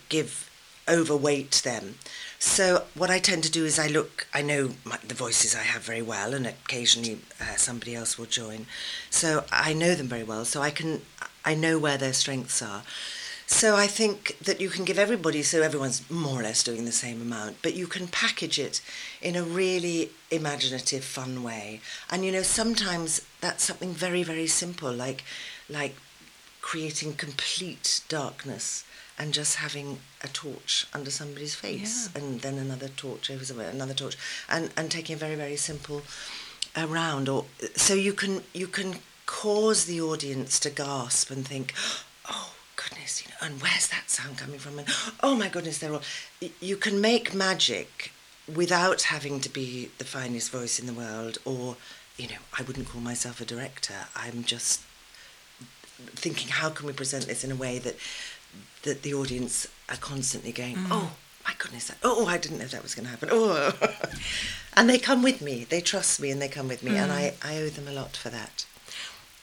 give 0.09 0.51
overweight 0.89 1.63
them. 1.65 1.95
So 2.39 2.85
what 2.95 3.11
I 3.11 3.19
tend 3.19 3.45
to 3.45 3.51
do 3.51 3.65
is 3.65 3.79
I 3.79 3.87
look. 3.87 4.27
I 4.35 4.43
know 4.43 4.71
my, 4.85 4.99
the 5.07 5.15
voices 5.15 5.55
I 5.55 5.63
have 5.63 5.83
very 5.83 6.03
well, 6.03 6.35
and 6.35 6.47
occasionally 6.47 7.21
uh, 7.41 7.57
somebody 7.57 7.95
else 7.95 8.19
will 8.19 8.27
join. 8.27 8.67
So 9.11 9.45
I 9.53 9.73
know 9.73 9.95
them 9.95 10.09
very 10.09 10.25
well. 10.25 10.45
So 10.45 10.61
I 10.61 10.71
can. 10.71 11.03
I 11.45 11.55
know 11.55 11.79
where 11.79 11.99
their 11.99 12.13
strengths 12.13 12.61
are. 12.63 12.83
So 13.47 13.77
I 13.77 13.87
think 13.87 14.39
that 14.39 14.61
you 14.61 14.71
can 14.71 14.85
give 14.85 14.99
everybody, 14.99 15.43
so 15.43 15.61
everyone's 15.61 16.09
more 16.11 16.41
or 16.41 16.43
less 16.43 16.63
doing 16.63 16.87
the 16.87 16.93
same 16.93 17.21
amount, 17.21 17.57
but 17.61 17.75
you 17.75 17.87
can 17.87 18.07
package 18.09 18.59
it 18.59 18.81
in 19.21 19.37
a 19.37 19.43
really 19.43 20.11
imaginative, 20.31 21.05
fun 21.05 21.43
way. 21.43 21.81
And 22.09 22.25
you 22.25 22.33
know, 22.33 22.43
sometimes 22.43 23.21
that's 23.43 23.65
something 23.65 23.93
very, 23.93 24.23
very 24.23 24.47
simple, 24.47 24.93
like 24.93 25.23
like 25.69 25.97
creating 26.61 27.15
complete 27.15 28.01
darkness 28.09 28.85
and 29.23 29.33
just 29.33 29.57
having 29.57 29.89
a 30.23 30.29
torch 30.29 30.87
under 30.93 31.11
somebody's 31.11 31.55
face, 31.55 31.95
Yeah. 32.03 32.21
and 32.23 32.41
then 32.41 32.59
another 32.59 32.89
torch 32.89 33.31
over 33.31 33.45
somewhere, 33.45 33.71
another 33.71 33.95
torch, 33.95 34.17
and 34.49 34.71
and 34.77 34.91
taking 34.91 35.15
a 35.15 35.19
very, 35.27 35.37
very 35.45 35.57
simple 35.57 36.03
around. 36.77 37.29
Or 37.29 37.45
so 37.77 37.95
you 37.95 38.13
can 38.23 38.43
you 38.53 38.67
can 38.67 38.91
cause 39.27 39.81
the 39.85 40.01
audience 40.11 40.59
to 40.61 40.71
gasp 40.71 41.31
and 41.31 41.47
think, 41.47 41.73
oh 42.29 42.51
goodness, 42.77 43.23
you 43.23 43.29
know, 43.31 43.41
and 43.47 43.63
where's 43.63 43.89
that 43.95 44.11
sound 44.11 44.39
coming 44.43 44.59
from? 44.59 44.79
And 44.81 44.89
oh 45.23 45.35
my 45.37 45.49
goodness, 45.49 45.79
they're 45.79 45.93
all. 45.93 46.03
You 46.61 46.77
can 46.77 47.01
make 47.01 47.33
magic 47.47 48.13
without 48.63 49.03
having 49.03 49.39
to 49.41 49.49
be 49.49 49.91
the 49.99 50.05
finest 50.17 50.51
voice 50.51 50.81
in 50.81 50.87
the 50.87 50.99
world, 51.05 51.39
or 51.45 51.77
you 52.21 52.27
know, 52.29 52.43
I 52.59 52.63
wouldn't 52.63 52.89
call 52.89 53.01
myself 53.01 53.41
a 53.41 53.45
director. 53.45 53.95
I'm 54.25 54.43
just 54.55 54.81
thinking, 56.25 56.49
how 56.49 56.69
can 56.71 56.87
we 56.87 56.93
present 56.93 57.27
this 57.27 57.45
in 57.45 57.53
a 57.53 57.55
way 57.65 57.79
that 57.79 57.97
that 58.83 59.03
the 59.03 59.15
audience 59.15 59.67
are 59.89 59.97
constantly 59.97 60.53
going, 60.53 60.77
oh 60.91 61.13
my 61.47 61.55
goodness, 61.59 61.91
oh 62.03 62.27
I 62.27 62.39
didn't 62.39 62.59
know 62.59 62.67
that 62.67 62.83
was 62.83 62.95
going 62.95 63.05
to 63.07 63.11
happen. 63.11 63.29
Oh, 63.33 63.73
and 64.77 64.89
they 64.89 64.99
come 64.99 65.23
with 65.23 65.41
me. 65.41 65.65
They 65.69 65.81
trust 65.81 66.21
me, 66.21 66.31
and 66.31 66.41
they 66.41 66.49
come 66.49 66.69
with 66.69 66.83
me, 66.83 66.97
and 66.97 67.13
I 67.13 67.35
I 67.43 67.59
owe 67.59 67.69
them 67.69 67.89
a 67.89 67.93
lot 67.93 68.17
for 68.17 68.31
that. 68.31 68.67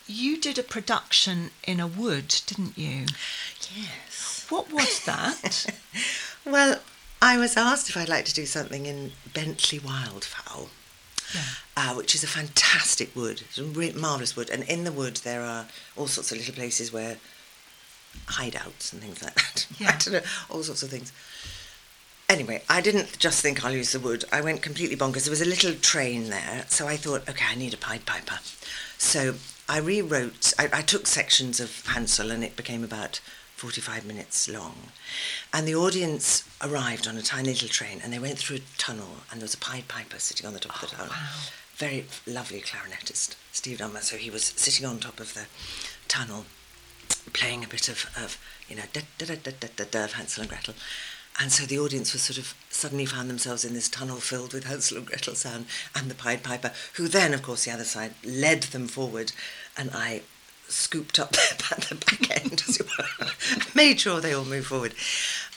You 0.08 0.38
did 0.42 0.58
a 0.58 0.64
production 0.64 1.52
in 1.64 1.80
a 1.80 1.86
wood, 1.86 2.30
didn't 2.48 2.78
you? 2.78 3.06
Yes. 3.76 4.46
What 4.50 4.72
was 4.74 5.06
that? 5.06 5.66
Well, 6.46 6.80
I 7.22 7.38
was 7.38 7.58
asked 7.58 7.90
if 7.90 7.98
I'd 7.98 8.10
like 8.10 8.26
to 8.26 8.34
do 8.34 8.46
something 8.46 8.86
in 8.86 9.12
Bentley 9.34 9.78
Wildfowl, 9.78 10.70
Yeah. 11.36 11.42
uh, 11.78 11.94
which 11.94 12.16
is 12.16 12.24
a 12.24 12.28
fantastic 12.28 13.16
wood. 13.16 13.42
It's 13.42 13.58
a 13.60 13.64
marvellous 14.00 14.36
wood. 14.36 14.50
And 14.50 14.64
in 14.64 14.84
the 14.86 14.92
wood, 14.92 15.18
there 15.18 15.42
are 15.44 15.68
all 15.98 16.08
sorts 16.08 16.32
of 16.32 16.38
little 16.38 16.56
places 16.56 16.92
where 16.94 17.18
hideouts 18.28 18.94
and 18.94 19.02
things 19.02 19.22
like 19.24 19.36
that. 19.36 19.68
I 19.80 19.84
Yeah. 19.84 19.98
don't 19.98 20.14
know, 20.14 20.22
all 20.50 20.64
sorts 20.64 20.84
of 20.84 20.90
things. 20.90 21.12
Anyway, 22.28 22.62
I 22.70 22.80
didn't 22.80 23.18
just 23.18 23.42
think 23.42 23.66
I'll 23.66 23.72
use 23.74 23.92
the 23.92 24.00
wood. 24.00 24.24
I 24.32 24.42
went 24.42 24.62
completely 24.62 24.96
bonkers. 24.96 25.24
There 25.24 25.32
was 25.32 25.42
a 25.42 25.46
little 25.46 25.74
train 25.74 26.30
there, 26.30 26.66
so 26.68 26.88
I 26.88 26.96
thought, 26.96 27.28
okay, 27.28 27.46
I 27.50 27.56
need 27.56 27.74
a 27.74 27.78
Pied 27.78 28.06
Piper. 28.06 28.38
So 29.00 29.36
I 29.68 29.80
rewrote, 29.80 30.54
I, 30.60 30.70
I 30.72 30.82
took 30.84 31.08
sections 31.08 31.60
of 31.60 31.84
Hansel 31.88 32.30
and 32.30 32.44
it 32.44 32.56
became 32.56 32.84
about 32.84 33.20
45 33.56 34.06
minutes 34.06 34.48
long. 34.48 34.76
And 35.52 35.68
the 35.68 35.76
audience 35.76 36.48
arrived 36.62 37.08
on 37.08 37.18
a 37.18 37.24
tiny 37.24 37.50
little 37.50 37.68
train 37.68 38.00
and 38.04 38.14
they 38.14 38.20
went 38.20 38.38
through 38.38 38.58
a 38.58 38.62
tunnel 38.78 39.10
and 39.32 39.42
there 39.42 39.46
was 39.46 39.56
a 39.56 39.58
Pied 39.58 39.88
Piper 39.88 40.20
sitting 40.20 40.46
on 40.46 40.54
the 40.54 40.60
top 40.60 40.84
of 40.84 40.90
the 40.92 40.96
oh, 40.98 41.00
tunnel. 41.00 41.14
Wow. 41.14 41.30
Very 41.78 42.06
lovely 42.28 42.62
clarinetist, 42.62 43.36
Steve 43.52 43.80
Dunbar. 43.80 44.02
So 44.04 44.18
he 44.18 44.30
was 44.30 44.44
sitting 44.44 44.86
on 44.86 45.00
top 45.00 45.20
of 45.20 45.34
the 45.34 45.46
tunnel 46.08 46.46
playing 47.34 47.64
a 47.64 47.68
bit 47.68 47.90
of, 47.90 48.10
of 48.18 48.38
you 48.68 48.76
know, 48.76 48.84
da 48.94 49.02
da 49.18 49.26
da 49.26 49.52
da 49.60 49.68
da 49.76 49.84
da 49.90 50.04
of 50.06 50.14
Hansel 50.14 50.42
and 50.42 50.50
Gretel. 50.50 50.76
And 51.40 51.52
so 51.52 51.66
the 51.66 51.80
audience 51.80 52.12
was 52.12 52.22
sort 52.22 52.38
of 52.38 52.54
suddenly 52.70 53.06
found 53.06 53.30
themselves 53.30 53.64
in 53.64 53.74
this 53.74 53.88
tunnel 53.88 54.18
filled 54.18 54.54
with 54.54 54.66
Hansel 54.66 54.98
and 54.98 55.06
Gretel 55.06 55.36
sound 55.36 55.68
and 55.96 56.12
the 56.12 56.16
Pied 56.16 56.44
Piper, 56.44 56.72
who 56.96 57.08
then, 57.08 57.34
of 57.34 57.42
course, 57.42 57.64
the 57.64 57.72
other 57.72 57.86
side 57.86 58.14
led 58.26 58.64
them 58.64 58.88
forward, 58.88 59.32
and 59.78 59.90
I 59.94 60.24
scooped 60.68 61.18
up 61.18 61.32
the 61.32 61.96
back 61.96 62.44
end, 62.44 62.64
as 62.68 62.80
it 62.80 62.88
were, 62.98 63.28
made 63.76 64.00
sure 64.02 64.20
they 64.20 64.34
all 64.34 64.46
moved 64.46 64.68
forward. 64.68 64.94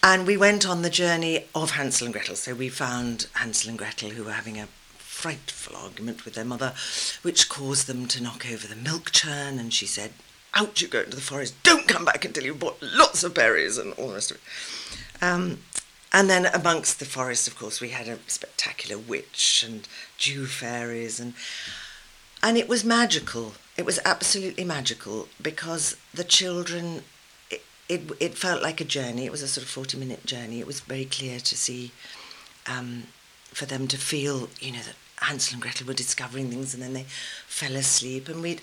And 0.02 0.26
we 0.26 0.36
went 0.36 0.66
on 0.66 0.82
the 0.82 0.90
journey 0.90 1.44
of 1.54 1.72
Hansel 1.72 2.06
and 2.06 2.14
Gretel. 2.14 2.36
So 2.36 2.54
we 2.54 2.68
found 2.68 3.26
Hansel 3.34 3.70
and 3.70 3.78
Gretel 3.78 4.10
who 4.10 4.24
were 4.24 4.32
having 4.32 4.58
a 4.58 4.68
frightful 4.98 5.76
argument 5.76 6.24
with 6.24 6.34
their 6.34 6.44
mother, 6.44 6.74
which 7.22 7.48
caused 7.48 7.86
them 7.86 8.06
to 8.06 8.22
knock 8.22 8.46
over 8.50 8.66
the 8.66 8.76
milk 8.76 9.12
churn, 9.12 9.58
and 9.58 9.72
she 9.72 9.86
said, 9.86 10.12
out 10.54 10.80
you 10.80 10.88
go 10.88 11.00
into 11.00 11.16
the 11.16 11.22
forest, 11.22 11.54
don't 11.62 11.88
come 11.88 12.04
back 12.04 12.24
until 12.24 12.44
you've 12.44 12.58
bought 12.58 12.82
lots 12.82 13.24
of 13.24 13.34
berries 13.34 13.78
and 13.78 13.92
all 13.94 14.08
the 14.08 14.14
rest 14.14 14.30
of 14.30 14.36
it. 14.36 15.22
Um, 15.24 15.58
and 16.12 16.28
then 16.28 16.46
amongst 16.46 16.98
the 16.98 17.06
forest, 17.06 17.48
of 17.48 17.56
course, 17.56 17.80
we 17.80 17.88
had 17.88 18.06
a 18.06 18.18
spectacular 18.26 19.00
witch 19.00 19.64
and 19.66 19.88
dew 20.18 20.46
fairies, 20.46 21.18
and 21.18 21.32
and 22.42 22.58
it 22.58 22.68
was 22.68 22.84
magical. 22.84 23.54
It 23.76 23.86
was 23.86 23.98
absolutely 24.04 24.64
magical 24.64 25.28
because 25.40 25.96
the 26.12 26.24
children. 26.24 27.04
It, 27.50 27.62
it, 27.88 28.10
it 28.20 28.34
felt 28.38 28.62
like 28.62 28.80
a 28.80 28.84
journey. 28.84 29.26
It 29.26 29.32
was 29.32 29.42
a 29.42 29.48
sort 29.48 29.64
of 29.64 29.70
forty 29.70 29.96
minute 29.96 30.26
journey. 30.26 30.60
It 30.60 30.66
was 30.66 30.80
very 30.80 31.04
clear 31.06 31.38
to 31.38 31.56
see, 31.56 31.92
um, 32.66 33.04
for 33.52 33.66
them 33.66 33.86
to 33.88 33.96
feel, 33.96 34.48
you 34.60 34.72
know, 34.72 34.80
that 34.80 34.96
Hansel 35.22 35.54
and 35.54 35.62
Gretel 35.62 35.86
were 35.86 35.94
discovering 35.94 36.50
things, 36.50 36.74
and 36.74 36.82
then 36.82 36.92
they 36.92 37.06
fell 37.46 37.76
asleep, 37.76 38.28
and 38.28 38.42
we'd 38.42 38.60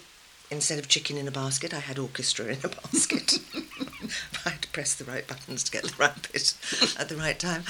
instead 0.51 0.79
of 0.79 0.87
chicken 0.87 1.17
in 1.17 1.27
a 1.27 1.31
basket, 1.31 1.73
I 1.73 1.79
had 1.79 1.99
orchestra 1.99 2.45
in 2.45 2.59
a 2.63 2.67
basket. 2.91 3.39
I 4.45 4.49
had 4.49 4.61
to 4.63 4.67
press 4.69 4.95
the 4.95 5.05
right 5.05 5.27
buttons 5.27 5.63
to 5.63 5.71
get 5.71 5.83
the 5.83 5.95
right 5.97 6.31
bit 6.31 6.53
at 6.99 7.09
the 7.09 7.15
right 7.15 7.39
time. 7.39 7.63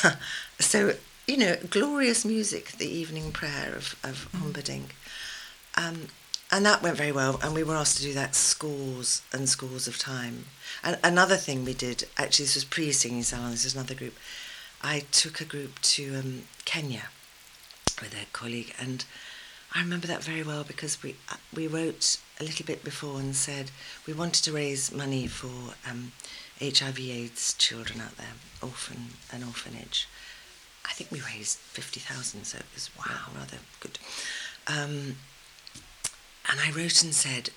so, 0.58 0.94
you 1.26 1.36
know, 1.36 1.56
glorious 1.70 2.24
music, 2.24 2.72
the 2.72 2.88
evening 2.88 3.32
prayer 3.32 3.74
of, 3.74 3.96
of 4.04 4.28
Humperdinck. 4.34 4.94
Um, 5.76 6.08
and 6.50 6.66
that 6.66 6.82
went 6.82 6.98
very 6.98 7.12
well, 7.12 7.40
and 7.42 7.54
we 7.54 7.64
were 7.64 7.74
asked 7.74 7.96
to 7.96 8.02
do 8.02 8.12
that 8.12 8.34
scores 8.34 9.22
and 9.32 9.48
scores 9.48 9.88
of 9.88 9.98
time. 9.98 10.44
And 10.84 10.98
another 11.02 11.36
thing 11.36 11.64
we 11.64 11.72
did, 11.72 12.04
actually, 12.18 12.44
this 12.44 12.56
was 12.56 12.64
pre 12.64 12.92
Singing 12.92 13.22
Salon, 13.22 13.52
this 13.52 13.64
is 13.64 13.74
another 13.74 13.94
group. 13.94 14.14
I 14.82 15.04
took 15.12 15.40
a 15.40 15.46
group 15.46 15.80
to 15.80 16.16
um, 16.16 16.42
Kenya 16.66 17.04
with 18.02 18.12
a 18.12 18.26
colleague, 18.34 18.74
and 18.78 19.06
I 19.74 19.80
remember 19.80 20.06
that 20.06 20.22
very 20.22 20.42
well 20.42 20.64
because 20.64 21.02
we 21.02 21.16
we 21.54 21.66
wrote 21.66 22.18
a 22.38 22.44
little 22.44 22.66
bit 22.66 22.84
before 22.84 23.18
and 23.18 23.34
said 23.34 23.70
we 24.06 24.12
wanted 24.12 24.44
to 24.44 24.52
raise 24.52 24.92
money 24.92 25.26
for 25.26 25.74
um, 25.88 26.12
HIV/AIDS 26.60 27.54
children 27.54 28.00
out 28.00 28.16
there, 28.18 28.34
orphan 28.60 29.14
an 29.32 29.42
orphanage. 29.42 30.08
I 30.84 30.92
think 30.92 31.10
we 31.10 31.20
raised 31.20 31.58
fifty 31.58 32.00
thousand, 32.00 32.44
so 32.44 32.58
it 32.58 32.66
was 32.74 32.90
wow. 32.98 33.30
rather 33.34 33.58
good. 33.80 33.98
Um, 34.66 35.16
and 36.50 36.60
I 36.60 36.70
wrote 36.70 37.02
and 37.02 37.14
said, 37.14 37.50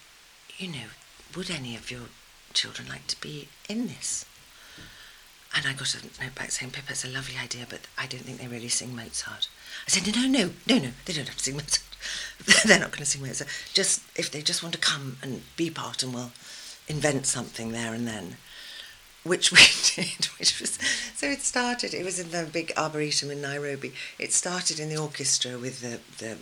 you 0.57 0.69
know, 0.69 0.87
would 1.35 1.49
any 1.49 1.75
of 1.75 1.91
your 1.91 2.07
children 2.53 2.87
like 2.87 3.07
to 3.07 3.19
be 3.19 3.49
in 3.67 3.87
this? 3.87 4.25
And 5.55 5.65
I 5.65 5.73
got 5.73 5.95
a 5.95 6.03
note 6.23 6.35
back 6.35 6.51
saying, 6.51 6.71
Pippa, 6.71 6.91
it's 6.91 7.05
a 7.05 7.09
lovely 7.09 7.35
idea, 7.41 7.65
but 7.69 7.81
I 7.97 8.07
don't 8.07 8.23
think 8.23 8.39
they 8.39 8.47
really 8.47 8.67
sing 8.67 8.95
Mozart. 8.95 9.47
I 9.87 9.89
said, 9.89 10.13
no, 10.13 10.21
no, 10.21 10.27
no, 10.27 10.49
no, 10.67 10.83
no, 10.83 10.89
they 11.05 11.13
don't 11.13 11.27
have 11.27 11.37
to 11.37 11.43
sing 11.43 11.55
Mozart. 11.55 11.81
They're 12.65 12.79
not 12.79 12.91
going 12.91 12.99
to 12.99 13.05
sing 13.05 13.21
Mozart. 13.21 13.49
Just 13.73 14.01
if 14.15 14.31
they 14.31 14.41
just 14.41 14.63
want 14.63 14.73
to 14.75 14.81
come 14.81 15.17
and 15.21 15.43
be 15.55 15.69
part 15.69 16.03
and 16.03 16.13
we'll 16.13 16.31
invent 16.87 17.25
something 17.25 17.71
there 17.71 17.93
and 17.93 18.07
then. 18.07 18.37
Which 19.23 19.51
we 19.51 19.57
did, 19.95 20.25
which 20.37 20.59
was 20.59 20.77
so 21.15 21.27
it 21.27 21.41
started. 21.41 21.93
It 21.93 22.05
was 22.05 22.19
in 22.19 22.29
the 22.29 22.47
big 22.51 22.71
arboretum 22.77 23.31
in 23.31 23.41
Nairobi. 23.41 23.93
It 24.19 24.33
started 24.33 24.79
in 24.79 24.89
the 24.89 24.97
orchestra 24.97 25.57
with 25.57 25.81
the 25.81 25.99
the 26.23 26.37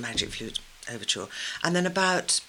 magic 0.00 0.30
flute 0.30 0.58
overture, 0.90 1.26
and 1.62 1.76
then 1.76 1.84
about, 1.84 2.40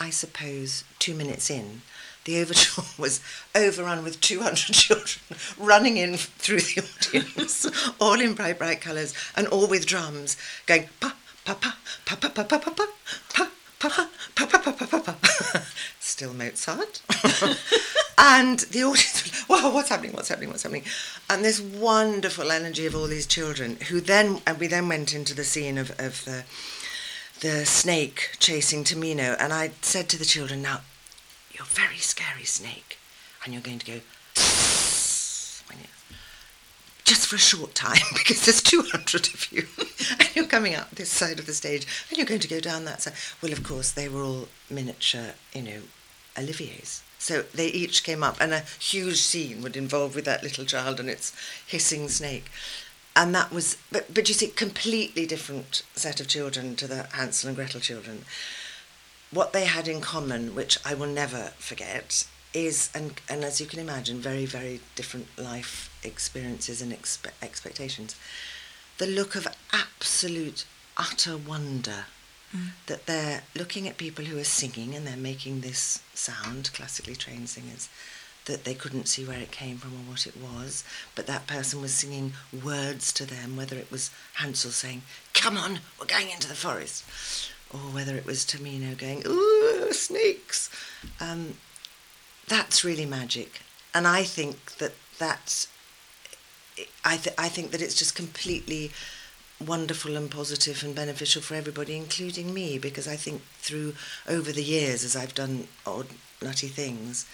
I 0.00 0.08
suppose, 0.08 0.84
two 0.98 1.14
minutes 1.14 1.50
in, 1.50 1.82
the 2.28 2.40
overture 2.40 2.82
was 2.98 3.20
overrun 3.54 4.04
with 4.04 4.20
200 4.20 4.56
children 4.56 5.38
running 5.58 5.96
in 5.96 6.16
through 6.16 6.60
the 6.60 6.82
audience, 6.82 7.66
all 8.00 8.20
in 8.20 8.34
bright, 8.34 8.58
bright 8.58 8.80
colours, 8.80 9.14
and 9.34 9.46
all 9.48 9.66
with 9.66 9.86
drums, 9.86 10.36
going 10.66 10.88
pa, 11.00 11.14
pa, 11.54 11.72
pa, 12.04 12.16
pa, 12.16 12.28
pa, 12.28 12.44
pa, 12.44 12.58
pa, 12.58 12.58
pa, 12.58 12.86
pa, 13.32 13.46
pa, 13.78 13.88
pa, 13.88 13.88
pa, 13.88 14.08
pa, 14.34 14.58
pa, 14.58 14.72
pa, 14.72 14.86
pa, 14.86 14.98
pa, 15.00 15.12
pa. 15.12 15.62
Still 16.00 16.34
Mozart. 16.34 17.00
and 18.18 18.60
the 18.60 18.82
audience 18.82 19.44
wow, 19.48 19.72
what's 19.72 19.88
happening, 19.88 20.12
what's 20.12 20.28
happening, 20.28 20.50
what's 20.50 20.62
happening? 20.62 20.84
And 21.30 21.44
this 21.44 21.60
wonderful 21.60 22.50
energy 22.50 22.84
of 22.86 22.94
all 22.94 23.06
these 23.06 23.26
children 23.26 23.78
who 23.88 24.00
then, 24.00 24.42
and 24.46 24.58
we 24.58 24.66
then 24.66 24.88
went 24.88 25.14
into 25.14 25.34
the 25.34 25.44
scene 25.44 25.78
of, 25.78 25.90
of 25.98 26.24
the, 26.24 26.44
the 27.40 27.64
snake 27.64 28.36
chasing 28.38 28.84
Tamino. 28.84 29.36
And 29.38 29.52
I 29.52 29.70
said 29.80 30.08
to 30.10 30.18
the 30.18 30.24
children, 30.24 30.60
now, 30.60 30.80
you're 31.52 31.64
a 31.64 31.66
very 31.66 31.98
scary 31.98 32.44
snake, 32.44 32.98
and 33.42 33.54
you're 33.54 33.62
going 33.62 33.78
to 33.78 33.86
go 33.86 34.00
when 35.68 35.78
you, 35.80 35.88
just 37.04 37.17
for 37.28 37.36
a 37.36 37.38
short 37.38 37.74
time 37.74 38.00
because 38.14 38.44
there's 38.46 38.62
200 38.62 39.26
of 39.34 39.52
you, 39.52 39.66
and 40.18 40.34
you're 40.34 40.46
coming 40.46 40.74
up 40.74 40.90
this 40.90 41.10
side 41.10 41.38
of 41.38 41.46
the 41.46 41.52
stage, 41.52 41.86
and 42.08 42.16
you're 42.16 42.26
going 42.26 42.40
to 42.40 42.48
go 42.48 42.58
down 42.58 42.84
that 42.86 43.02
side. 43.02 43.12
Well, 43.42 43.52
of 43.52 43.62
course, 43.62 43.90
they 43.90 44.08
were 44.08 44.22
all 44.22 44.48
miniature, 44.70 45.34
you 45.52 45.62
know, 45.62 45.80
Oliviers. 46.36 47.02
So 47.18 47.42
they 47.42 47.66
each 47.66 48.02
came 48.02 48.22
up, 48.22 48.40
and 48.40 48.54
a 48.54 48.64
huge 48.80 49.18
scene 49.18 49.60
would 49.62 49.76
involve 49.76 50.14
with 50.14 50.24
that 50.24 50.42
little 50.42 50.64
child 50.64 50.98
and 50.98 51.10
its 51.10 51.34
hissing 51.66 52.08
snake. 52.08 52.50
And 53.14 53.34
that 53.34 53.52
was, 53.52 53.76
but, 53.92 54.14
but 54.14 54.28
you 54.28 54.34
see, 54.34 54.46
completely 54.46 55.26
different 55.26 55.82
set 55.94 56.20
of 56.20 56.28
children 56.28 56.76
to 56.76 56.86
the 56.86 57.08
Hansel 57.12 57.48
and 57.48 57.56
Gretel 57.56 57.80
children 57.80 58.24
what 59.30 59.52
they 59.52 59.66
had 59.66 59.86
in 59.86 60.00
common, 60.00 60.54
which 60.54 60.78
I 60.86 60.94
will 60.94 61.06
never 61.06 61.52
forget, 61.58 62.26
is, 62.54 62.90
and, 62.94 63.20
and 63.28 63.44
as 63.44 63.60
you 63.60 63.66
can 63.66 63.78
imagine, 63.78 64.20
very, 64.20 64.46
very 64.46 64.80
different 64.96 65.26
life 65.38 65.87
experiences 66.02 66.82
and 66.82 66.92
expe- 66.92 67.32
expectations. 67.42 68.16
The 68.98 69.06
look 69.06 69.34
of 69.34 69.46
absolute, 69.72 70.64
utter 70.96 71.36
wonder 71.36 72.06
mm. 72.54 72.70
that 72.86 73.06
they're 73.06 73.42
looking 73.54 73.86
at 73.88 73.96
people 73.96 74.24
who 74.24 74.38
are 74.38 74.44
singing 74.44 74.94
and 74.94 75.06
they're 75.06 75.16
making 75.16 75.60
this 75.60 76.02
sound, 76.14 76.72
classically 76.72 77.16
trained 77.16 77.48
singers, 77.48 77.88
that 78.46 78.64
they 78.64 78.74
couldn't 78.74 79.08
see 79.08 79.24
where 79.24 79.38
it 79.38 79.50
came 79.50 79.76
from 79.76 79.92
or 79.92 80.10
what 80.10 80.26
it 80.26 80.34
was, 80.36 80.82
but 81.14 81.26
that 81.26 81.46
person 81.46 81.80
was 81.80 81.92
singing 81.94 82.32
words 82.64 83.12
to 83.12 83.26
them, 83.26 83.56
whether 83.56 83.76
it 83.76 83.90
was 83.90 84.10
Hansel 84.34 84.70
saying, 84.70 85.02
Come 85.34 85.56
on, 85.56 85.80
we're 86.00 86.06
going 86.06 86.30
into 86.30 86.48
the 86.48 86.54
forest 86.54 87.04
or 87.72 87.78
whether 87.78 88.16
it 88.16 88.24
was 88.26 88.44
Tamino 88.44 88.96
going, 88.96 89.22
ooh, 89.26 89.92
snakes. 89.92 90.70
Um, 91.20 91.54
that's 92.46 92.84
really 92.84 93.06
magic. 93.06 93.60
And 93.94 94.06
I 94.06 94.22
think 94.22 94.76
that 94.76 94.92
that's, 95.18 95.68
I, 97.04 97.16
th- 97.16 97.36
I 97.38 97.48
think 97.48 97.70
that 97.70 97.82
it's 97.82 97.94
just 97.94 98.14
completely 98.14 98.90
wonderful 99.64 100.16
and 100.16 100.30
positive 100.30 100.84
and 100.84 100.94
beneficial 100.94 101.42
for 101.42 101.54
everybody, 101.54 101.96
including 101.96 102.54
me, 102.54 102.78
because 102.78 103.08
I 103.08 103.16
think 103.16 103.42
through, 103.58 103.94
over 104.28 104.52
the 104.52 104.62
years, 104.62 105.04
as 105.04 105.16
I've 105.16 105.34
done 105.34 105.68
odd, 105.86 106.06
nutty 106.40 106.68
things, 106.68 107.26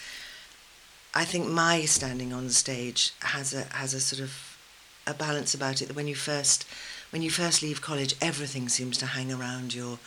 I 1.14 1.24
think 1.24 1.46
my 1.46 1.84
standing 1.84 2.32
on 2.32 2.48
stage 2.50 3.12
has 3.20 3.54
a, 3.54 3.64
has 3.74 3.94
a 3.94 4.00
sort 4.00 4.22
of 4.22 4.56
a 5.06 5.14
balance 5.14 5.54
about 5.54 5.82
it 5.82 5.86
that 5.86 5.96
when 5.96 6.08
you 6.08 6.14
first 6.14 6.66
when 7.14 7.22
you 7.22 7.30
first 7.30 7.62
leave 7.62 7.80
college, 7.80 8.16
everything 8.20 8.68
seems 8.68 8.98
to 8.98 9.06
hang 9.06 9.32
around 9.32 9.72
your, 9.72 10.00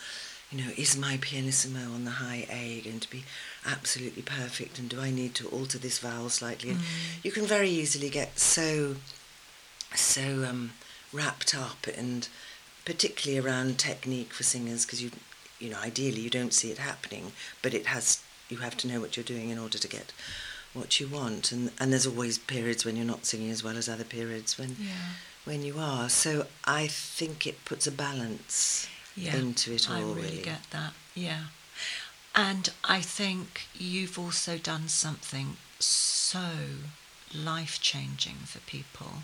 you 0.52 0.58
know, 0.58 0.70
is 0.76 0.94
my 0.94 1.16
pianissimo 1.22 1.94
on 1.94 2.04
the 2.04 2.10
high 2.10 2.46
A 2.50 2.82
going 2.82 3.00
to 3.00 3.10
be 3.10 3.24
absolutely 3.64 4.20
perfect, 4.20 4.78
and 4.78 4.90
do 4.90 5.00
I 5.00 5.10
need 5.10 5.34
to 5.36 5.48
alter 5.48 5.78
this 5.78 6.00
vowel 6.00 6.28
slightly? 6.28 6.68
And 6.68 6.80
mm. 6.80 7.24
you 7.24 7.32
can 7.32 7.46
very 7.46 7.70
easily 7.70 8.10
get 8.10 8.38
so, 8.38 8.96
so 9.94 10.44
um, 10.48 10.72
wrapped 11.12 11.54
up, 11.54 11.86
and 11.86 12.28
particularly 12.84 13.38
around 13.38 13.78
technique 13.78 14.32
for 14.32 14.42
singers, 14.42 14.84
because 14.84 15.02
you, 15.02 15.10
you 15.58 15.70
know, 15.70 15.78
ideally 15.78 16.20
you 16.20 16.30
don't 16.30 16.54
see 16.54 16.70
it 16.70 16.78
happening, 16.78 17.32
but 17.62 17.74
it 17.74 17.86
has. 17.86 18.22
You 18.48 18.58
have 18.58 18.78
to 18.78 18.88
know 18.88 18.98
what 18.98 19.14
you're 19.16 19.24
doing 19.24 19.50
in 19.50 19.58
order 19.58 19.76
to 19.76 19.88
get 19.88 20.12
what 20.72 21.00
you 21.00 21.06
want, 21.06 21.52
and 21.52 21.70
and 21.78 21.92
there's 21.92 22.06
always 22.06 22.38
periods 22.38 22.84
when 22.84 22.96
you're 22.96 23.04
not 23.04 23.26
singing 23.26 23.50
as 23.50 23.62
well 23.62 23.76
as 23.76 23.88
other 23.88 24.04
periods 24.04 24.58
when. 24.58 24.76
Yeah 24.80 25.14
when 25.48 25.62
you 25.62 25.78
are. 25.78 26.10
So 26.10 26.46
I 26.66 26.86
think 26.88 27.46
it 27.46 27.64
puts 27.64 27.86
a 27.86 27.90
balance 27.90 28.86
yeah, 29.16 29.34
into 29.34 29.72
it 29.72 29.88
all. 29.88 29.96
I 29.96 30.00
really, 30.00 30.14
really 30.14 30.42
get 30.42 30.70
that. 30.70 30.92
Yeah, 31.14 31.44
and 32.34 32.68
I 32.84 33.00
think 33.00 33.62
you've 33.74 34.18
also 34.18 34.58
done 34.58 34.88
something 34.88 35.56
so 35.80 36.50
life 37.34 37.80
changing 37.80 38.36
for 38.44 38.60
people, 38.60 39.22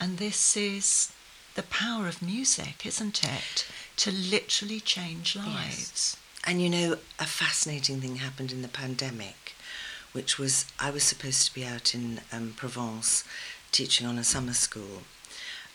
and 0.00 0.18
this 0.18 0.56
is 0.56 1.12
the 1.54 1.62
power 1.64 2.06
of 2.06 2.22
music, 2.22 2.86
isn't 2.86 3.22
it? 3.22 3.66
To 3.96 4.10
literally 4.10 4.80
change 4.80 5.36
lives. 5.36 5.56
Yes. 5.56 6.16
And 6.46 6.62
you 6.62 6.70
know, 6.70 6.96
a 7.18 7.26
fascinating 7.26 8.00
thing 8.00 8.16
happened 8.16 8.50
in 8.50 8.62
the 8.62 8.68
pandemic, 8.68 9.54
which 10.12 10.38
was 10.38 10.64
I 10.78 10.90
was 10.90 11.04
supposed 11.04 11.46
to 11.46 11.54
be 11.54 11.64
out 11.64 11.94
in 11.94 12.20
um, 12.32 12.54
Provence 12.56 13.24
teaching 13.72 14.06
on 14.06 14.18
a 14.18 14.24
summer 14.24 14.54
school 14.54 15.02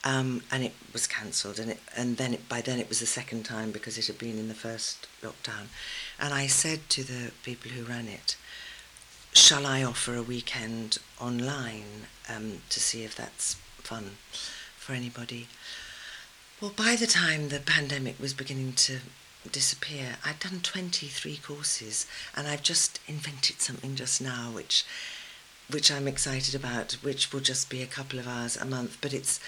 um, 0.06 0.44
and 0.52 0.64
it 0.64 0.74
was 0.94 1.08
cancelled, 1.08 1.58
and 1.58 1.72
it, 1.72 1.80
and 1.98 2.18
then 2.18 2.36
it, 2.36 2.48
by 2.48 2.62
then 2.62 2.80
it 2.80 2.88
was 2.88 3.00
the 3.00 3.08
second 3.08 3.44
time 3.44 3.72
because 3.72 3.98
it 3.98 4.06
had 4.06 4.20
been 4.20 4.38
in 4.38 4.48
the 4.48 4.54
first 4.54 5.08
lockdown, 5.24 5.68
and 6.20 6.32
I 6.32 6.46
said 6.46 6.88
to 6.90 7.04
the 7.04 7.32
people 7.42 7.72
who 7.72 7.84
ran 7.84 8.08
it, 8.08 8.38
"Shall 9.34 9.66
I 9.66 9.84
offer 9.84 10.16
a 10.16 10.22
weekend 10.22 11.00
online 11.20 12.06
um, 12.30 12.62
to 12.70 12.80
see 12.80 13.04
if 13.04 13.16
that's 13.16 13.56
fun 13.86 14.18
for 14.78 14.94
anybody?" 14.94 15.48
Well, 16.62 16.72
by 16.72 16.96
the 16.96 17.08
time 17.08 17.50
the 17.50 17.60
pandemic 17.60 18.20
was 18.20 18.34
beginning 18.34 18.74
to 18.74 19.00
disappear, 19.52 20.18
I'd 20.24 20.40
done 20.40 20.62
23 20.62 21.38
courses, 21.38 22.08
and 22.36 22.48
I've 22.48 22.64
just 22.64 23.00
invented 23.08 23.62
something 23.62 23.96
just 23.96 24.22
now, 24.22 24.52
which 24.52 24.86
which 25.70 25.92
I'm 25.92 26.08
excited 26.08 26.54
about, 26.54 26.94
which 27.02 27.34
will 27.34 27.40
just 27.40 27.70
be 27.70 27.82
a 27.82 27.88
couple 27.88 28.20
of 28.20 28.28
hours 28.28 28.56
a 28.56 28.66
month, 28.66 28.98
but 29.02 29.14
it's 29.14 29.40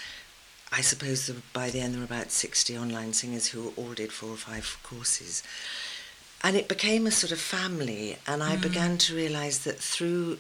I 0.71 0.82
suppose 0.82 1.32
by 1.54 1.69
the 1.69 1.80
end 1.80 1.93
there 1.93 2.00
were 2.02 2.06
about 2.06 2.32
60 2.32 2.78
online 2.78 3.13
singers 3.13 3.47
who 3.47 3.73
all 3.78 3.93
did 3.93 4.12
four 4.12 4.32
or 4.32 4.38
five 4.38 4.78
courses. 4.84 5.43
And 6.43 6.58
it 6.58 6.67
became 6.67 7.08
a 7.08 7.12
sort 7.12 7.32
of 7.32 7.39
family, 7.39 8.17
and 8.28 8.43
I 8.43 8.58
mm. 8.58 8.62
began 8.62 8.97
to 9.00 9.15
realise 9.15 9.60
that 9.60 9.80
through 9.80 10.39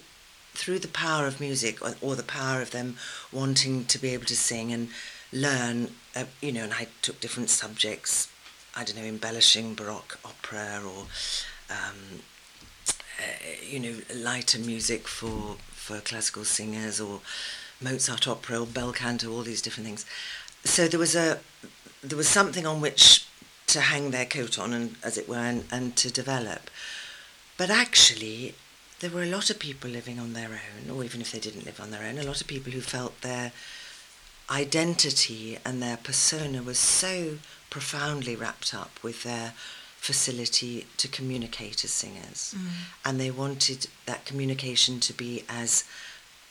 through 0.57 0.79
the 0.79 0.87
power 0.87 1.27
of 1.27 1.39
music 1.39 1.81
or, 1.81 1.95
or, 2.01 2.15
the 2.15 2.23
power 2.23 2.61
of 2.61 2.71
them 2.71 2.97
wanting 3.31 3.85
to 3.85 3.99
be 3.99 4.09
able 4.09 4.25
to 4.25 4.35
sing 4.35 4.73
and 4.73 4.89
learn, 5.31 5.91
uh, 6.15 6.25
you 6.41 6.51
know, 6.51 6.63
and 6.63 6.73
I 6.73 6.87
took 7.01 7.19
different 7.19 7.49
subjects, 7.49 8.27
I 8.75 8.83
don't 8.83 8.97
know, 8.97 9.03
embellishing 9.03 9.75
Baroque 9.75 10.17
opera 10.25 10.81
or, 10.83 11.05
um, 11.69 12.21
uh, 13.19 13.23
you 13.63 13.79
know, 13.79 13.95
lighter 14.15 14.59
music 14.59 15.07
for, 15.07 15.57
for 15.69 15.99
classical 15.99 16.43
singers 16.43 16.99
or 16.99 17.21
Mozart 17.79 18.27
opera 18.27 18.61
or 18.61 18.65
bel 18.65 18.91
canto, 18.91 19.31
all 19.31 19.43
these 19.43 19.61
different 19.61 19.85
things. 19.85 20.05
So 20.63 20.87
there 20.87 20.99
was 20.99 21.15
a 21.15 21.39
there 22.03 22.17
was 22.17 22.27
something 22.27 22.65
on 22.65 22.81
which 22.81 23.25
to 23.67 23.81
hang 23.81 24.11
their 24.11 24.25
coat 24.25 24.57
on, 24.57 24.73
and 24.73 24.95
as 25.03 25.17
it 25.17 25.27
were, 25.27 25.35
and, 25.35 25.65
and 25.71 25.95
to 25.97 26.11
develop. 26.11 26.69
But 27.57 27.69
actually, 27.69 28.55
there 28.99 29.09
were 29.09 29.23
a 29.23 29.27
lot 29.27 29.49
of 29.49 29.59
people 29.59 29.89
living 29.89 30.19
on 30.19 30.33
their 30.33 30.49
own, 30.49 30.89
or 30.89 31.03
even 31.03 31.21
if 31.21 31.31
they 31.31 31.39
didn't 31.39 31.65
live 31.65 31.79
on 31.79 31.91
their 31.91 32.03
own, 32.03 32.17
a 32.17 32.23
lot 32.23 32.41
of 32.41 32.47
people 32.47 32.71
who 32.71 32.81
felt 32.81 33.21
their 33.21 33.51
identity 34.49 35.57
and 35.65 35.81
their 35.81 35.97
persona 35.97 36.63
was 36.63 36.79
so 36.79 37.37
profoundly 37.69 38.35
wrapped 38.35 38.73
up 38.73 38.91
with 39.03 39.23
their 39.23 39.53
facility 39.97 40.87
to 40.97 41.07
communicate 41.07 41.83
as 41.83 41.91
singers. 41.91 42.55
Mm. 42.57 42.67
And 43.05 43.19
they 43.19 43.31
wanted 43.31 43.87
that 44.05 44.25
communication 44.25 44.99
to 45.01 45.13
be 45.13 45.43
as 45.49 45.83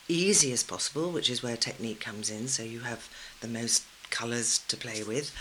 easy 0.08 0.52
as 0.52 0.62
possible, 0.62 1.10
which 1.10 1.30
is 1.30 1.42
where 1.42 1.56
technique 1.56 2.00
comes 2.00 2.30
in. 2.30 2.48
So 2.48 2.62
you 2.62 2.80
have 2.80 3.08
the 3.40 3.48
most 3.48 3.84
colours 4.10 4.58
to 4.68 4.76
play 4.76 5.02
with. 5.02 5.32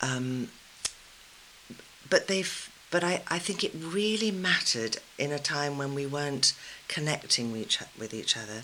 Um, 0.00 0.48
but 2.08 2.26
they've 2.26 2.71
but 2.92 3.02
I, 3.02 3.22
I 3.28 3.38
think 3.40 3.64
it 3.64 3.72
really 3.74 4.30
mattered 4.30 4.98
in 5.18 5.32
a 5.32 5.38
time 5.38 5.78
when 5.78 5.94
we 5.94 6.06
weren't 6.06 6.52
connecting 6.88 7.50
with 7.50 7.62
each, 7.62 7.78
with 7.98 8.12
each 8.14 8.36
other 8.36 8.62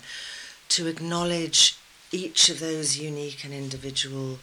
to 0.69 0.87
acknowledge 0.87 1.75
each 2.11 2.47
of 2.49 2.59
those 2.59 2.97
unique 2.97 3.43
and 3.43 3.53
individual 3.53 4.39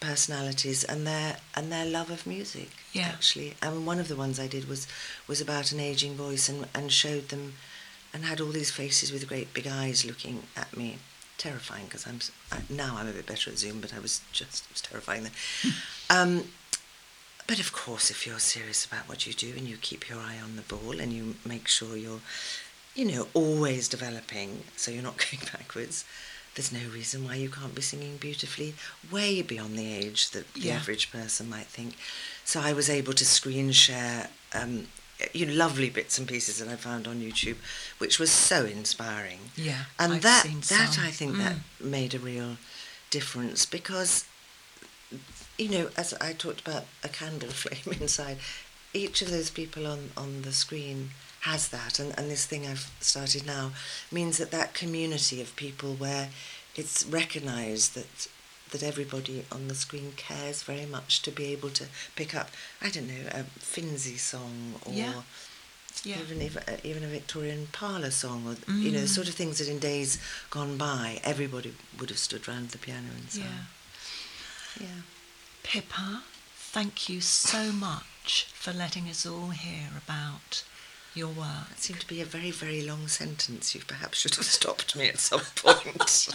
personalities 0.00 0.84
and 0.84 1.06
their 1.06 1.38
and 1.56 1.72
their 1.72 1.84
love 1.84 2.10
of 2.10 2.26
music 2.26 2.70
Yeah. 2.92 3.08
actually. 3.08 3.54
And 3.60 3.84
one 3.86 3.98
of 3.98 4.08
the 4.08 4.14
ones 4.16 4.38
I 4.38 4.46
did 4.46 4.68
was 4.68 4.86
was 5.26 5.40
about 5.40 5.72
an 5.72 5.80
aging 5.80 6.14
voice 6.14 6.48
and, 6.48 6.66
and 6.74 6.92
showed 6.92 7.30
them 7.30 7.54
and 8.14 8.24
had 8.24 8.40
all 8.40 8.52
these 8.52 8.70
faces 8.70 9.10
with 9.12 9.26
great 9.28 9.52
big 9.52 9.66
eyes 9.66 10.04
looking 10.04 10.44
at 10.56 10.76
me. 10.76 10.98
Terrifying 11.36 11.84
because 11.86 12.06
I'm 12.06 12.20
I, 12.52 12.58
now 12.68 12.96
I'm 12.96 13.08
a 13.08 13.12
bit 13.12 13.26
better 13.26 13.50
at 13.50 13.58
Zoom 13.58 13.80
but 13.80 13.92
I 13.94 13.98
was 14.00 14.20
just 14.32 14.64
it 14.66 14.72
was 14.72 14.82
terrifying 14.82 15.22
then. 15.24 15.32
Um, 16.10 16.44
but 17.48 17.58
of 17.58 17.72
course, 17.72 18.10
if 18.10 18.26
you're 18.26 18.38
serious 18.38 18.84
about 18.84 19.08
what 19.08 19.26
you 19.26 19.32
do 19.32 19.52
and 19.56 19.66
you 19.66 19.76
keep 19.80 20.08
your 20.08 20.18
eye 20.18 20.38
on 20.42 20.54
the 20.56 20.62
ball 20.62 21.00
and 21.00 21.12
you 21.12 21.34
make 21.44 21.66
sure 21.66 21.96
you're, 21.96 22.20
you 22.94 23.04
know, 23.06 23.26
always 23.34 23.88
developing 23.88 24.62
so 24.76 24.90
you're 24.92 25.02
not 25.02 25.16
going 25.30 25.42
backwards, 25.52 26.04
there's 26.54 26.72
no 26.72 26.86
reason 26.92 27.24
why 27.24 27.34
you 27.36 27.48
can't 27.48 27.74
be 27.74 27.82
singing 27.82 28.16
beautifully 28.18 28.74
way 29.10 29.42
beyond 29.42 29.78
the 29.78 29.92
age 29.92 30.30
that 30.30 30.52
the 30.54 30.60
Yeah. 30.68 30.76
average 30.76 31.10
person 31.10 31.48
might 31.48 31.66
think. 31.66 31.94
So 32.44 32.60
I 32.60 32.72
was 32.72 32.88
able 32.90 33.12
to 33.14 33.24
screen 33.24 33.72
share, 33.72 34.28
um, 34.52 34.88
you 35.32 35.46
know, 35.46 35.52
lovely 35.54 35.90
bits 35.90 36.18
and 36.18 36.28
pieces 36.28 36.58
that 36.58 36.68
I 36.68 36.76
found 36.76 37.08
on 37.08 37.20
YouTube, 37.20 37.56
which 37.98 38.18
was 38.18 38.30
so 38.30 38.64
inspiring. 38.66 39.40
Yeah, 39.56 39.84
and 39.98 40.14
I've 40.14 40.22
that 40.22 40.44
that. 40.68 40.98
I 40.98 41.10
think 41.10 41.36
Mm. 41.36 41.38
that 41.44 41.56
made 41.80 42.14
a 42.14 42.18
real 42.18 42.56
difference 43.10 43.64
because 43.66 44.24
you 45.58 45.68
know, 45.68 45.90
as 45.96 46.14
I 46.14 46.32
talked 46.32 46.60
about 46.66 46.84
a 47.02 47.08
candle 47.08 47.50
flame 47.62 47.96
inside, 48.00 48.38
each 48.94 49.20
of 49.22 49.30
those 49.30 49.50
people 49.50 49.86
on, 49.86 50.10
on 50.16 50.42
the 50.42 50.52
screen 50.52 51.10
has 51.40 51.68
that. 51.68 51.98
And, 51.98 52.16
and 52.18 52.30
this 52.30 52.46
thing 52.46 52.66
I've 52.66 52.90
started 53.00 53.46
now 53.46 53.72
means 54.10 54.38
that 54.38 54.50
that 54.50 54.74
community 54.74 55.40
of 55.40 55.54
people 55.56 55.94
where 55.94 56.28
it's 56.74 57.04
recognised 57.06 57.94
that 57.94 58.28
that 58.70 58.82
everybody 58.82 59.46
on 59.50 59.66
the 59.68 59.74
screen 59.74 60.12
cares 60.16 60.62
very 60.62 60.84
much 60.84 61.22
to 61.22 61.30
be 61.30 61.46
able 61.52 61.70
to 61.70 61.86
pick 62.16 62.34
up, 62.34 62.50
I 62.82 62.90
don't 62.90 63.08
know, 63.08 63.26
a 63.30 63.44
Finzi 63.60 64.18
song 64.18 64.74
or 64.84 64.92
Yeah. 64.92 65.22
Yeah. 66.04 66.20
even 66.20 66.42
if, 66.42 66.54
uh, 66.68 66.76
even 66.84 67.02
a 67.02 67.06
Victorian 67.06 67.68
parlour 67.72 68.10
song 68.10 68.44
or 68.46 68.56
you 68.74 68.92
know 68.92 69.00
the 69.00 69.06
Mm. 69.06 69.14
sort 69.14 69.26
of 69.28 69.34
things 69.34 69.56
that 69.58 69.68
in 69.68 69.78
days 69.78 70.18
gone 70.50 70.76
by 70.76 71.18
everybody 71.24 71.74
would 71.98 72.10
have 72.10 72.18
stood 72.18 72.46
round 72.46 72.68
the 72.70 72.78
piano 72.78 73.08
and 73.16 73.30
sung. 73.30 73.42
Yeah. 73.44 74.86
Yeah. 74.86 75.00
Pippa, 75.62 76.22
thank 76.54 77.08
you 77.08 77.20
so 77.20 77.72
much 77.72 78.46
for 78.54 78.72
letting 78.72 79.08
us 79.08 79.26
all 79.26 79.50
hear 79.50 79.88
about 79.96 80.64
your 81.14 81.28
work. 81.28 81.68
That 81.70 81.78
seemed 81.80 82.00
to 82.00 82.06
be 82.06 82.20
a 82.20 82.24
very, 82.24 82.50
very 82.50 82.82
long 82.82 83.08
sentence. 83.08 83.74
You 83.74 83.80
perhaps 83.86 84.18
should 84.18 84.34
have 84.36 84.44
stopped 84.44 84.94
me 84.96 85.08
at 85.08 85.18
some 85.18 85.40
point. 85.56 86.02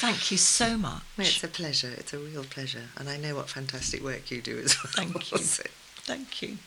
Thank 0.00 0.30
you 0.30 0.36
so 0.36 0.76
much. 0.76 1.02
No, 1.16 1.24
it's 1.24 1.44
a 1.44 1.48
pleasure. 1.48 1.92
It's 1.96 2.12
a 2.12 2.18
real 2.18 2.44
pleasure. 2.44 2.84
And 2.96 3.08
I 3.08 3.16
know 3.18 3.36
what 3.36 3.48
fantastic 3.48 4.02
work 4.02 4.30
you 4.30 4.40
do 4.42 4.58
as 4.58 4.76
well. 4.82 4.92
Thank 4.94 5.30
you. 5.32 5.38
So- 5.44 5.62
Thank 6.02 6.42
you. 6.42 6.58